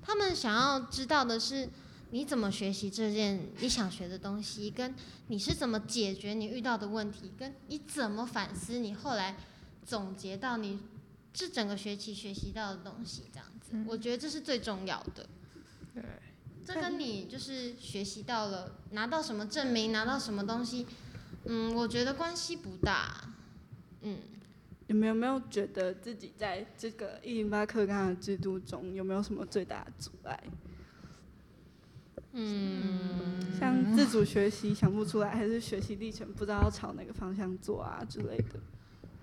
[0.02, 1.70] 他们想要知道的是
[2.12, 4.96] 你怎么学习这件你想学的东西，跟
[5.28, 9.36] 你是怎么解决你遇到的问题，跟你怎么反思你后来
[9.86, 10.80] 总结到你
[11.34, 13.26] 这整个学期学习到的东西。
[13.34, 15.28] 这样子，我觉得这是最重要的。
[15.94, 16.04] 对，
[16.66, 20.88] 这跟你就是学习到了拿到什么证明，拿到什么东西，
[21.44, 23.34] 嗯，我觉得关系不大。
[24.02, 24.18] 嗯。
[24.92, 30.44] 你们有没有觉得自己在这个一零八课纲的制度中有没有什么最大的阻碍？
[32.34, 38.60] 嗯，像自主学习想不出来，还是学习历程不知道要朝哪个方向做啊之类的。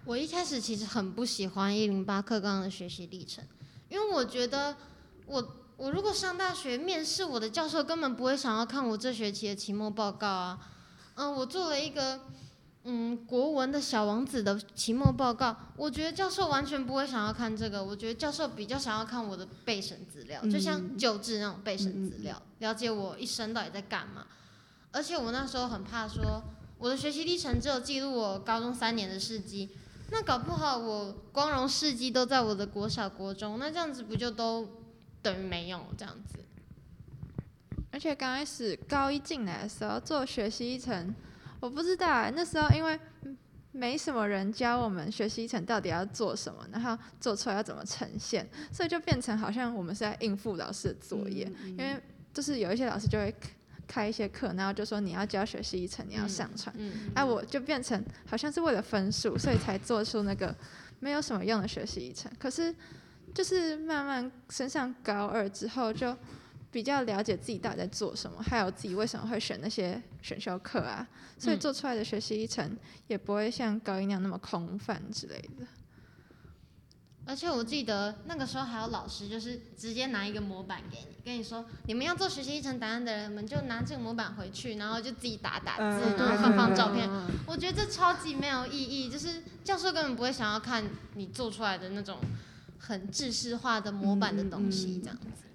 [0.06, 3.44] 我一开始其实很不喜欢一零八课纲的学习历程，
[3.90, 4.74] 因为我觉得
[5.26, 10.58] 我我如果上大学面试，我的教授根本不会想要看我这学期的期末报告啊。
[11.16, 12.22] 嗯，我做了一个。
[12.90, 17.84] 嗯，国文的小王子的期末报告，我觉得教授完全不会想要看这个。
[17.84, 24.26] 我觉得教授比较想要看我的备审资料，就像旧制那种备审资料，了解我一生到底在干嘛。
[24.90, 26.42] 而且我那时候很怕说，
[26.78, 29.68] 我的学习历程只有记录我高中三年的事迹，
[30.10, 34.66] 那搞不好我光荣事迹都在我的国小国中，那这样子不就都
[35.20, 36.38] 等于没有这样子？
[37.90, 41.14] 而且刚开始高一进来的时候做学习历程。
[41.60, 42.98] 我不知道啊，那时候因为
[43.72, 51.50] 没什么人教我们学习历程到底要做什么，然后做出来要怎么呈现，所以就变成好像我们是在应付老师的作业。
[51.64, 52.00] 因为
[52.32, 53.34] 就是有一些老师就会
[53.86, 56.74] 开一些课，然后就说你要教学习历程，你要上传。
[56.76, 60.54] 哎、嗯嗯啊，我就变成好像是为了分数，所以才做出那个
[61.00, 62.30] 没有什么用的学习历程。
[62.38, 62.74] 可是
[63.34, 66.16] 就是慢慢升上高二之后就。
[66.70, 71.06] 比较了解自己到底在做什么，还有自己为什么会选那些选修课啊，
[71.38, 72.76] 所以做出来的学习历程
[73.06, 75.66] 也不会像高一那样那么空泛之类的。
[77.24, 87.06] 而且我记得那个时候还有老师，就是直接拿一个模板给你，跟你说，你们要做学习历程答案的人们就拿这个模板回去，然后就自己打打字，然后放放照片。
[87.46, 90.82] 我觉得这超级没有意义，就是教授根本不会想要看
[91.16, 92.18] 你做出来的那种
[92.78, 95.47] 很制式化的模板的东西，这样子。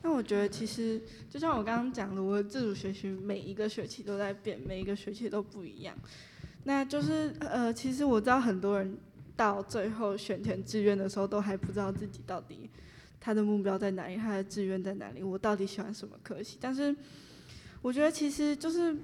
[0.00, 5.92] 那我觉得其实就像我刚刚讲的，我自主学习每一个学期都在变，每一个学期都不一样。
[6.62, 8.96] 那就是呃，其实我知道很多人
[9.34, 12.70] 到最后选填志愿的时候，都还不知道自己到底
[13.18, 16.58] 他的目标在哪里，他的志愿在哪里，我到底喜欢什么科系。
[16.60, 16.94] 但是
[17.82, 18.96] 我觉得其实就是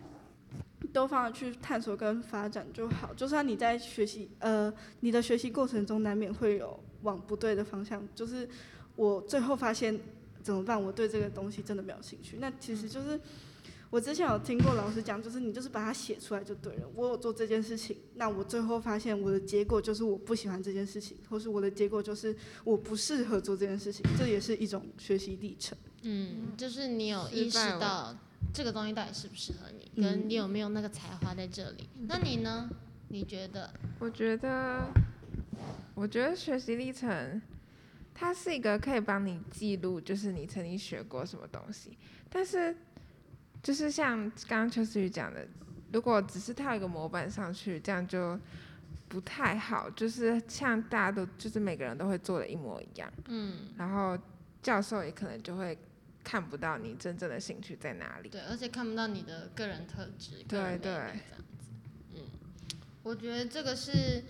[0.93, 3.12] 多方的去探索跟发展就好。
[3.14, 8.49] 就算你在学习呃你的学习过程中难免会有往不对的方向，就是
[8.95, 9.99] 我最后发现。
[10.45, 10.81] 怎么办？
[10.81, 12.37] 我对这个东西真的没有兴趣。
[12.39, 13.19] 那其实就是。
[13.91, 16.87] 我之前有听过老师讲，就是你就是把它写出来就对了。
[16.97, 22.35] 我有做这件事情，那我最后发现我的结果就是我不喜欢这件事情，或是我的结果就是
[22.65, 25.79] 我不适合做这件事情，这也是一种学习历程。
[26.03, 28.13] 嗯，就是你有意识到
[28.53, 31.89] 这个东西到底适不适合你，跟你有没有那个才华在这里。
[32.09, 32.69] 那你呢？
[33.07, 33.73] 你觉得？
[34.01, 34.89] 我觉得，
[35.95, 37.41] 我觉得学习历程，
[38.15, 41.99] 它是一个可以帮你记录，就是你曾经学过什么东西，
[42.31, 42.75] 但是。
[43.62, 45.49] 就是像刚刚邱思雨讲的，
[45.91, 48.39] 如果只是套一个模板上去，这样就
[49.09, 49.89] 不太好。
[49.89, 54.19] 就是像大家都就是每个人都会做的一模一样，嗯，然后
[54.62, 55.79] 教授也可能就会
[56.23, 58.29] 看不到你真正的兴趣在哪里。
[58.29, 60.45] 对，而且看不到你的个人特质。
[60.47, 60.79] 对对。
[60.83, 61.17] 这样
[61.59, 61.71] 子，
[62.17, 62.21] 嗯，
[63.03, 64.23] 我觉得这个是，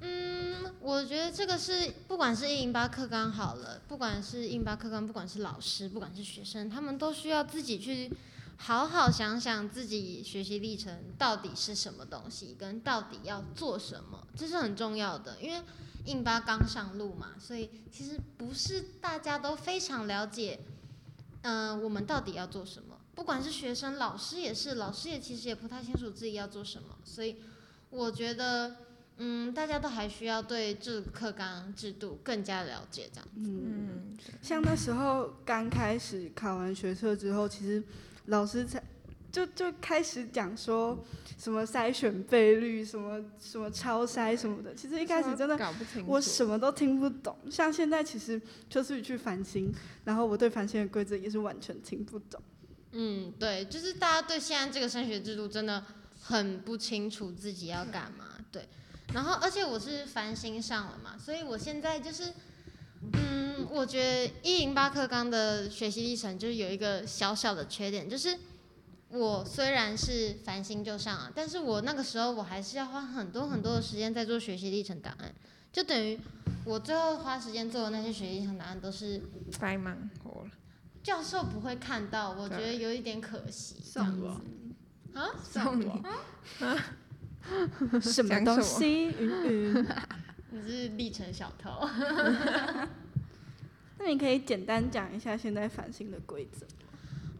[0.00, 8.10] 嗯，我觉得这个是，不管是印巴克刚好了，不管是印巴克刚，不管是老师，不管是学生，他们都需要自己去。
[8.60, 15.36] 好好想想自己学习历程到底是什么东西，跟到底要做什么，这是很重要的。
[15.40, 15.62] 因为
[16.06, 20.58] 印巴刚上路嘛，所以其实不是大家都非常了解，
[21.42, 22.98] 嗯、我们到底要做什么。
[23.14, 26.98] 不管是学生、老师也是，老师也其实也不太清楚自己要做什么。
[27.04, 27.36] 所以
[27.90, 28.74] 我觉得，
[29.18, 33.50] 嗯，大家都还需要对这课纲制度更加了解，这样子。
[33.50, 37.82] 嗯，像那时候刚开始考完学测之后，其实。
[38.30, 38.82] 老师才
[39.32, 41.02] 就就开始讲说
[41.38, 44.74] 什么筛选倍率，什么什么超筛什么的。
[44.74, 47.34] 其实一开始真的搞不清楚，我什么都听不懂。
[47.50, 48.38] 像现在其实
[48.68, 49.72] 就是去繁星，
[50.04, 52.38] 然后我对繁星的规则也是完全听不懂。
[52.92, 55.82] 嗯，对，就是大家对现在这个升学制度真的
[56.20, 58.26] 很不清楚自己要干嘛。
[58.52, 58.68] 对，
[59.12, 62.32] 然后而且我是繁星上了嘛，所以我现在就是。
[63.12, 68.36] 嗯，我觉得一零八课纲的学习历程就是有一个小小的缺点，就是
[69.10, 75.32] 我虽然是繁星就上了，但是我那个时候我还是要花很多很多的时间在做学习历程档案，
[75.72, 76.18] 就等于
[76.64, 79.22] 我最后花时间做的那些学习历程档案都是
[79.60, 80.50] 白忙活了。
[81.04, 83.76] 教授不会看到，我觉得有一点可惜。
[83.94, 84.26] 这样子
[85.14, 85.30] 啊？
[85.48, 85.88] 送你
[86.58, 86.84] 啊？
[88.00, 89.06] 什么东西？
[89.06, 89.86] 云云。
[90.50, 91.70] 你是历程小偷。
[93.98, 96.66] 那你可以简单讲一下现在繁星的规则。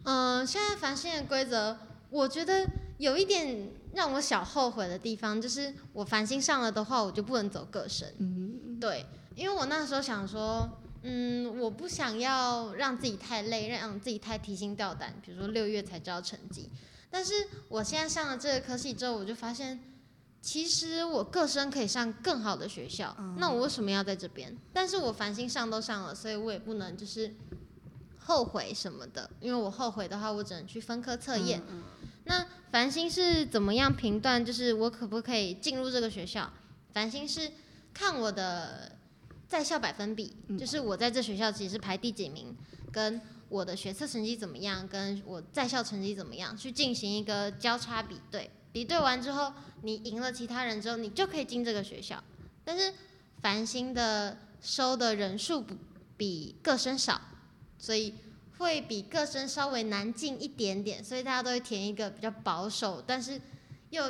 [0.04, 1.78] 嗯，现在繁星的规则，
[2.10, 2.66] 我觉得
[2.98, 8.12] 有一点让我小后悔的地方，就是我繁星上了的话，我就不能走个神。
[8.18, 8.78] 嗯。
[8.80, 10.68] 对，因为我那时候想说，
[11.02, 15.14] 嗯，我不想要让自己太累，让自己太提心吊胆。
[15.24, 16.68] 比如说六月才知道成绩，
[17.08, 17.32] 但是
[17.68, 19.80] 我现在上了这个科系之后，我就发现。
[20.40, 24.56] 其实我个生可以上更好的学校，嗯，那我为什么要在这边？
[24.72, 27.34] 但是我繁星上都上了，所以我也不能就是
[28.18, 31.60] 后悔什么的，因为我后悔的话，我只能去分科测验。
[31.68, 32.08] 嗯嗯。
[32.24, 34.44] 那繁星是怎么样评断？
[34.44, 36.50] 就是我可不可以进入这个学校？
[36.92, 37.50] 繁星是
[37.92, 38.92] 看我的
[39.48, 42.56] 在校百分比，就是我在这学校其实是排第几名，
[42.92, 48.50] 跟我的学测成绩怎么样，跟我在校成绩怎么样，去进行一个交叉比对。
[48.78, 49.52] 比对完之后，
[49.82, 52.22] 你赢了其他人之后，你就可以进这个学校。
[52.64, 52.94] 但是
[53.42, 55.74] 繁星的收的人数不
[56.16, 57.20] 比各生少，
[57.76, 58.14] 所以
[58.58, 61.02] 会比各生稍微难进一点点。
[61.02, 63.40] 所以大家都会填一个比较保守，但是
[63.90, 64.04] 又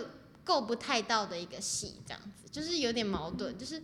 [0.45, 3.83] 够不太到的一个系，这样子就是有点矛盾，就是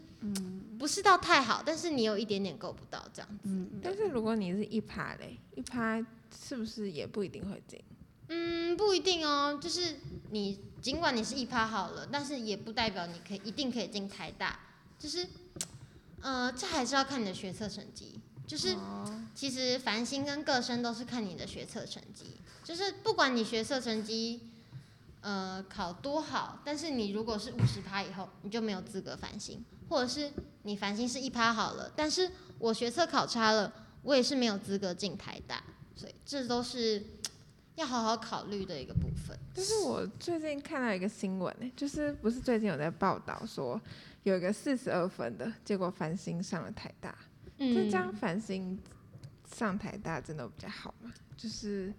[0.78, 3.48] 不是到太好，但是你有一点点够不到这样子。
[3.82, 5.98] 但是如果你是一趴嘞，一趴
[6.46, 7.82] 是不是也不一定会进？
[8.28, 9.58] 嗯，不一定哦。
[9.60, 9.96] 就是
[10.30, 14.58] 你尽管你是一趴好了，但是也不代表你可以一定可以进台大。
[14.98, 15.26] 就是，
[16.20, 18.18] 呃，这还是要看你的学测成绩。
[18.46, 18.76] 就是，
[19.34, 22.36] 其实繁星跟各生都是看你的学测成绩。
[22.62, 24.40] 就是不管你学测成绩，
[25.20, 29.62] 呃，考多好，但是你如果是五十趴以后，你就没有资格繁星。
[29.88, 33.70] 或者是你繁星是一趴好了，但是我学测考差了，
[34.02, 35.62] 我也是没有资格进台大。
[35.94, 37.02] 所以这都是。
[37.76, 39.38] 要好好考虑的一个部分。
[39.52, 43.80] 就是我最近看到一个新闻，就是不是最近有在报道说，
[44.22, 47.16] 有一个四十二分的结果繁星上了台大，
[47.58, 48.78] 嗯，就这样繁星
[49.52, 51.12] 上台大真的比较好吗？
[51.36, 51.92] 就是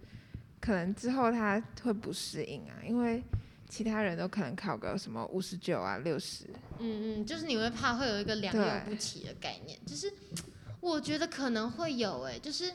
[0.60, 3.22] 可能之后他会不适应啊，因为
[3.68, 6.46] 其他人都可能考个什么五十九啊、六十。
[6.80, 10.12] 嗯嗯，就是你会怕会有一个良莠不齐的概念，就是
[10.80, 12.72] 我觉得可能会有哎、欸，就是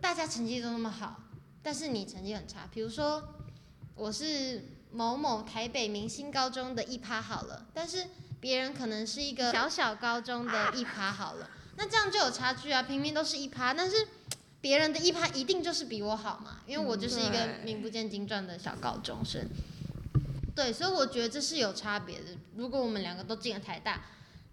[0.00, 1.20] 大家成绩都那么好。
[1.62, 3.22] 但是你成绩很差，比如说
[3.94, 8.06] 我是某某台北明星高中的一趴好了，但是
[8.40, 12.82] 别人可能是一个小小高中的一趴好了，那这样就有差距啊。
[12.88, 14.08] 明明都是一趴，但是
[14.60, 19.48] 别人的一趴一定就是比我好嘛，因为我就是一个名不见经传的小高中生。
[20.54, 22.36] 对，所以我觉得这是有差别的。
[22.56, 24.02] 如果我们两个都进了台大，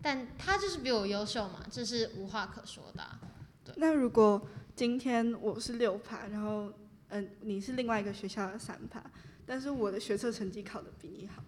[0.02, 3.20] 但他就是比我优秀嘛，这是无话可说的啊。
[3.66, 3.74] 对。
[3.78, 4.42] 那如果
[4.76, 6.72] 今天我是六趴，然后
[7.10, 9.04] 嗯、呃，你是另外一个学校的三趴，
[9.46, 11.44] 但是我的学测成绩考得比你好，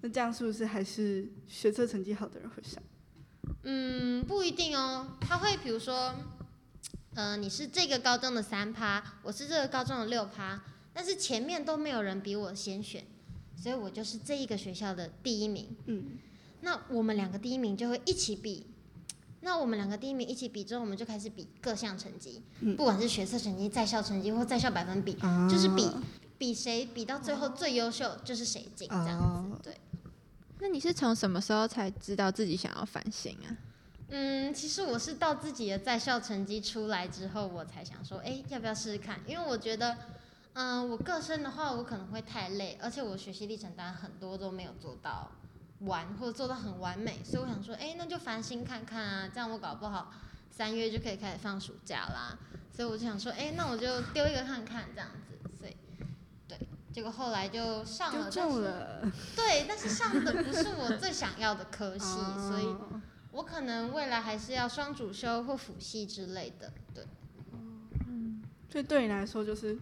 [0.00, 2.82] 那这样是不是还是学测成绩好的人会上？
[3.62, 5.16] 嗯，不一定哦。
[5.20, 6.14] 他会比如说，
[7.14, 10.62] 嗯、呃，你是这个高中的三趴，我是这个高中的六趴，
[10.92, 13.04] 但是前面都没有人比我先选。
[13.56, 15.74] 所以我就是这一个学校的第一名。
[15.86, 16.18] 嗯，
[16.60, 18.66] 那我们两个第一名就会一起比。
[19.44, 25.88] 那我们两个第一名一起比之后，我们就开始比各项成绩，嗯、不管是学测成绩、在校成绩或在校百分比，啊、就是比
[26.38, 29.60] 比谁比到最后最优秀，就是谁进这样子。
[29.62, 29.78] 对。
[30.60, 33.52] 那你是从什么时候才知道自己想要反省啊？
[34.08, 39.20] 嗯，其实我是到自己的在校成绩出来之后，我才想说，哎，要不要试试看？
[39.26, 39.96] 因为我觉得。
[40.56, 45.28] 嗯，我个身的话，我可能会太累，而且我学习历程当然很多都没有做到
[45.86, 50.12] 完，或者做到很完美，所以我想说，哎，那就繁星看看啊，这样我搞不好
[50.50, 52.38] 三月就可以开始放暑假啦。
[52.72, 55.76] 所以我就想说，哎，那我就丢一个看看这样子，所以
[56.48, 56.58] 对，
[56.92, 62.06] 结果后来就上了，中了，对，但是上的不是我最想要的科系，
[62.48, 62.74] 所以
[63.32, 67.06] 我可能未来还是要双主修或辅系之类的，对，
[68.06, 69.78] 嗯，所以对你来说就是。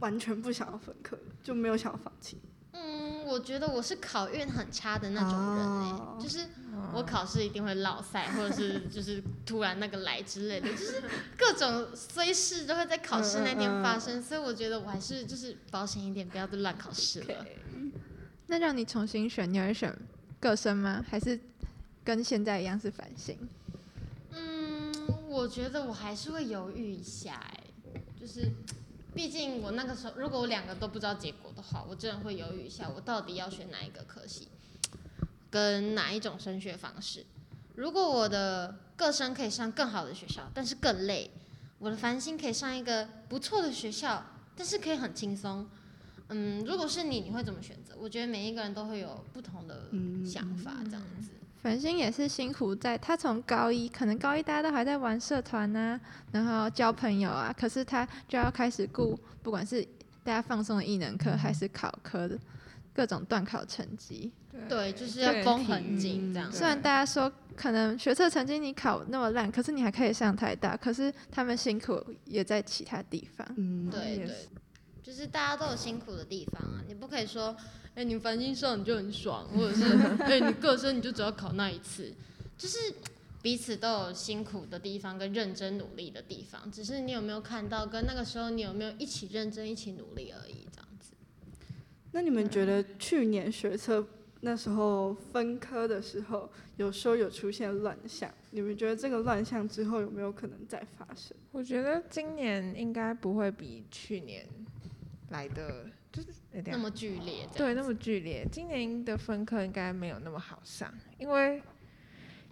[0.00, 2.38] 完全不想要分科，就没有想要放弃。
[2.76, 6.22] 嗯，我觉得我是考运很差的那种人哎、欸，oh.
[6.22, 6.46] 就是
[6.92, 11.02] 我考试一定会落赛，或者是 就是突然那个来之类的，就是
[11.38, 17.26] 各种衰事都会在考试那天发生，所以我觉得我还是就是保险一点，不要再乱考试了。
[17.26, 17.90] Okay.
[18.48, 19.96] 那让你重新选，你会选
[20.38, 21.04] 个生吗？
[21.08, 21.40] 还是
[22.04, 23.36] 跟现在一样是繁星？
[24.32, 24.92] 嗯，
[25.28, 27.64] 我觉得我还是会犹豫一下哎、
[27.94, 28.52] 欸，就是。
[29.16, 34.48] 毕竟我那个时候，如果我两个都不知道结果的话，我真的会犹豫一下，我到底要选哪一个科系，
[35.50, 37.24] 跟哪一种升学方式。
[37.76, 41.30] 如果我的个申可以上更好的学校，但是更累；
[41.78, 44.22] 我的繁星可以上一个不错的学校，
[44.54, 45.66] 但是可以很轻松。
[46.28, 47.94] 嗯，如果是你，你会怎么选择？
[47.98, 49.88] 我觉得每一个人都会有不同的
[50.26, 51.30] 想法，这样子。
[51.66, 56.00] 繁星也是辛苦在，他从高一可能高一大家都还在玩社团啊，
[56.30, 59.82] 然后交朋友啊，可是他就要开始顾，不管是
[60.22, 62.38] 大家放松的艺能课，还是考科的
[62.94, 64.30] 各种段考成绩，
[64.68, 66.52] 对，就是要绷很紧这样。
[66.52, 73.44] 虽然大家说可能学测成绩你考那么烂，可是你还可以上台大，可是他们辛苦也在其他地方。
[73.56, 74.18] 嗯，对。
[74.18, 74.48] 对，
[75.06, 77.56] 就是大家都有辛苦的地方啊，你不可以说。
[77.94, 79.84] 哎、欸，你繁星上你就很爽，或者是
[80.18, 82.12] 哎、欸，你个生你就只要考那一次，
[82.58, 82.76] 就是
[83.40, 91.12] 彼此都有辛苦的地方跟认真努力的地方，只是你有没有看到，跟那个时候你有没有一起认真一起努力而已，这样子。
[92.12, 94.06] 那你们觉得去年学测
[94.42, 101.34] 那时候分科的时候，有时候有出现乱象，你们觉得这个乱象之后有没有可能再发生？
[101.50, 104.46] 我觉得今年应该不会比去年
[105.30, 105.86] 来的。
[106.12, 106.28] 就是
[106.64, 108.48] 那么剧烈，对，那么剧烈。
[108.50, 111.62] 今年的分科应该没有那么好上，因为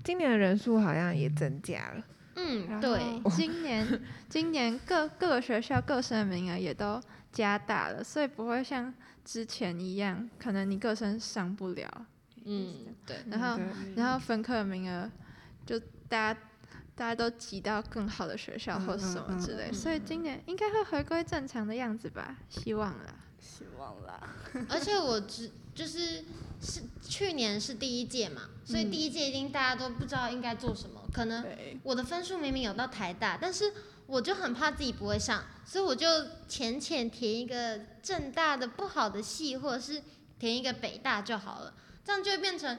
[0.02, 2.04] 今年的人数好像也增加了。
[2.36, 3.00] 嗯，对，
[3.30, 7.00] 今年 今年各各个学校各生的名额也都
[7.32, 8.92] 加大了，所以不会像
[9.24, 12.06] 之前一样，可能你各生上不了。
[12.44, 13.16] 嗯，对。
[13.30, 13.58] 然后
[13.96, 15.10] 然后分科的名额
[15.64, 16.40] 就大家
[16.94, 23.14] 大家都挤到更好的学校或什么之类，所以今年应该会回归正常的样子吧，希望啦。
[23.40, 24.34] 希望啦，
[24.70, 26.24] 而且我只就是
[26.62, 31.02] 是去年是第一届嘛，所以第一届一定大家都不知道应该做什么。
[31.12, 31.44] 可能
[31.82, 33.72] 我的分数明明有到台大，但是
[34.06, 36.06] 我就很怕自己不会上，所以我就
[36.48, 40.02] 浅浅填一个正大的不好的系，或者是
[40.38, 41.74] 填一个北大就好了。
[42.02, 42.78] 这样就会变成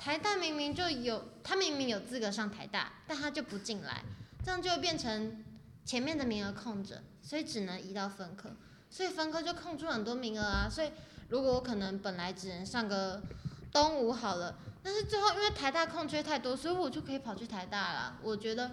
[0.00, 4.02] 台大明明就有，他明明有资格上台大，但他就不进来，
[4.42, 5.44] 这样就变成
[5.84, 8.50] 前面的名额空着，所以只能移到分科。
[8.88, 10.90] 所以分科就空出很多名额啊，所以
[11.28, 13.20] 如果我可能本来只能上个
[13.70, 18.16] 东吴好了，但是最后因为台大空缺太多，所以我就可以跑去台大了。
[18.22, 18.70] 我觉得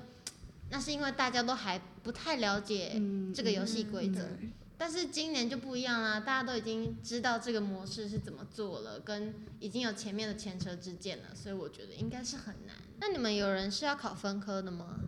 [0.69, 2.93] 那是因为大家都还不太了解
[3.35, 4.29] 这个游戏规则，
[4.77, 12.75] 但是今年就不一样啦，大家都已经知道这个模式是怎么做了，跟已经有前面的前车之鉴了，所以我觉得应该是很难。
[12.99, 14.99] 那你们有人是要考分科的吗？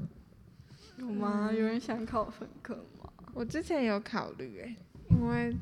[0.97, 1.51] 有吗？
[1.53, 3.09] 有人想考分科吗？
[3.33, 4.75] 我之前有考虑诶。
[5.11, 5.55] 因为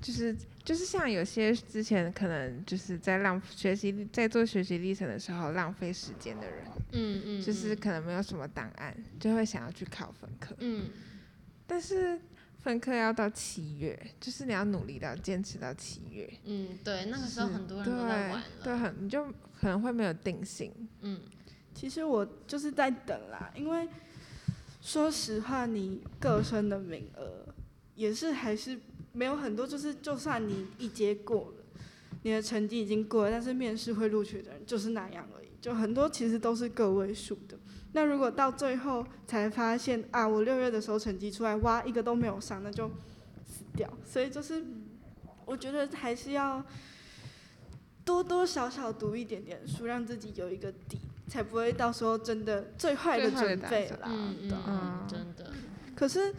[0.00, 0.34] 就是
[0.64, 10.54] 就是像有些之前可能就是在浪学习在做学习历程的时候浪费时间的人，嗯嗯，就是可能没有什么档案，就会想要去考分科。
[10.60, 10.88] 嗯，
[11.66, 12.18] 但是
[12.62, 16.32] 分科要到七月，就是你要努力到坚持到七月。
[16.44, 19.24] 嗯，对，那个时候很多人都在玩了，对，很你就
[19.60, 20.72] 可能会没有定性。
[21.00, 21.20] 嗯，
[21.74, 23.88] 其实我就是在等啦，因为
[24.80, 27.46] 说实话，你个生的名额
[27.94, 28.78] 也是还是。
[29.12, 31.64] 没有很多，就是就算你一阶过了，
[32.22, 35.48] 你的成绩已经过了，但是面试会录取的人就是那样而已。
[35.60, 37.58] 就很多其实都是个位数的。
[37.92, 42.88] 那如果到最后才发现啊，我六月的时候成绩出来，哇，一个都没有上，那就
[43.44, 43.88] 死掉。
[44.04, 44.64] 所以就是，
[45.44, 46.64] 我觉得还是要
[48.04, 54.06] 多多少少读一点点书，让自己有一个底，才不会到时候真的最坏的准备啦。
[54.06, 55.52] 嗯嗯嗯，真的。
[55.94, 56.34] 可是。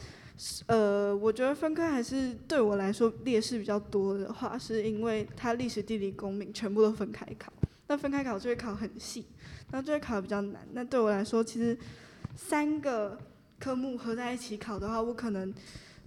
[0.66, 7.54] 呃，我觉得分科还是对我来说劣势比较多的话，是因为它历史、地理、公民全部都分开考，
[7.86, 9.28] 那分开考就会考很细，
[9.72, 10.67] 那就会考的比较难。
[10.74, 11.78] 那对我来说，其实
[12.36, 13.17] 三个
[13.59, 15.53] 科目合在一起考的话，我可能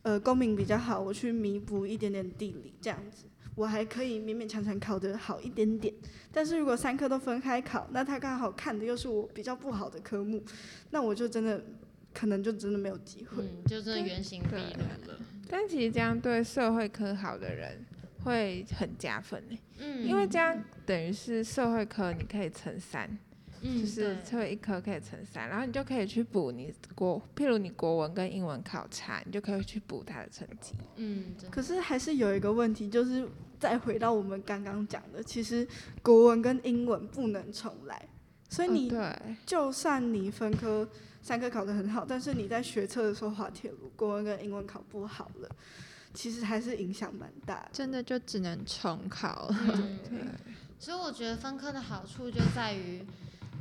[0.02, 5.92] 呃公民比较好，我去弥补一点点地理这样子，我还可以勉勉强强考得好一点点。
[6.32, 10.42] 但是如果三科都分开考，那他刚好看的又是我比较不好的科目，
[10.90, 11.62] 那我就真的。
[12.16, 15.18] 可能就真的没有机会，嗯，就真的原形毕露了。
[15.50, 17.84] 但其实这样对社会科好的人
[18.22, 20.56] 会很加分呢，嗯，因为这样
[20.86, 23.18] 等于是社会科你可以乘三，
[23.64, 31.34] 嗯，就是社会一科可以乘三，然后你就可以去补你国，譬如你国文跟英文考差，你就可以去补他的成绩，嗯。
[31.50, 33.26] 可是还是有一个问题，就是
[33.58, 35.66] 再回到我们刚刚讲的，其实
[36.02, 38.08] 国文跟英文不能重来，
[38.50, 38.92] 所以你
[39.46, 40.88] 就算你分科。
[41.24, 45.48] 三科考得很好，但是你在学测的时候滑铁卢，国文跟英文考不好了，
[46.12, 47.70] 其实还是影响蛮大的。
[47.72, 49.48] 真的就只能重考。
[49.50, 50.18] 嗯，对。
[50.78, 53.02] 所以我觉得分科的好处就在于，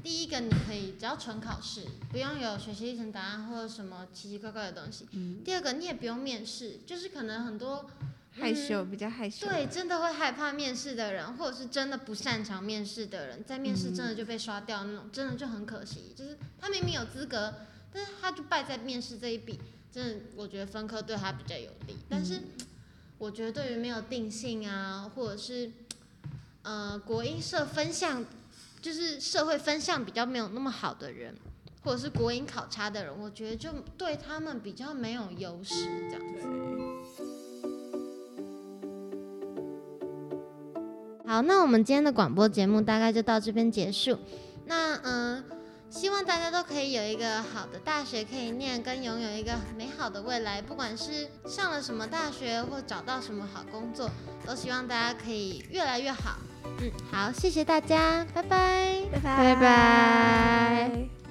[0.04, 5.08] 第一个你可以只要纯考试，不用有学习历程答案或者什么奇奇怪怪的东西。
[5.12, 5.42] 嗯。
[5.44, 7.90] 第二个你也不用面试，就是可能很多
[8.32, 9.48] 害羞、比较害羞。
[9.48, 16.14] 对，真的会害怕面试的人，或者是真的不擅长面试的人，在面试真的就被刷掉那种，真的就很可惜。
[16.16, 17.54] 就是他明明有资格。
[17.96, 19.60] 但是他就败在面试这一笔，
[19.92, 21.96] 真的，我觉得分科对他比较有利。
[22.10, 22.42] 但是，
[23.20, 25.72] 我觉得对于没有定性啊，或者是，
[26.64, 28.26] 呃，国英社分项，
[28.84, 31.34] 就是社会分项比较没有那么好的人，
[31.86, 36.46] 或者是国营考察的人，我觉得就对他们比较没有优势这样子。
[41.26, 44.20] 好，那我们今天的广播节目大概就到这边结束。
[44.66, 45.36] 那嗯。
[45.38, 45.44] 呃
[45.94, 50.60] 希望大家都可以有一个好的大学可以念，跟拥有一个美好的未来。
[50.60, 54.10] 不管是上了什么大学，或找到什么好工作，
[54.44, 56.40] 都希望大家可以越来越好。
[56.80, 59.56] 嗯，好，谢谢大家，拜拜，拜拜。
[59.56, 61.23] 拜拜。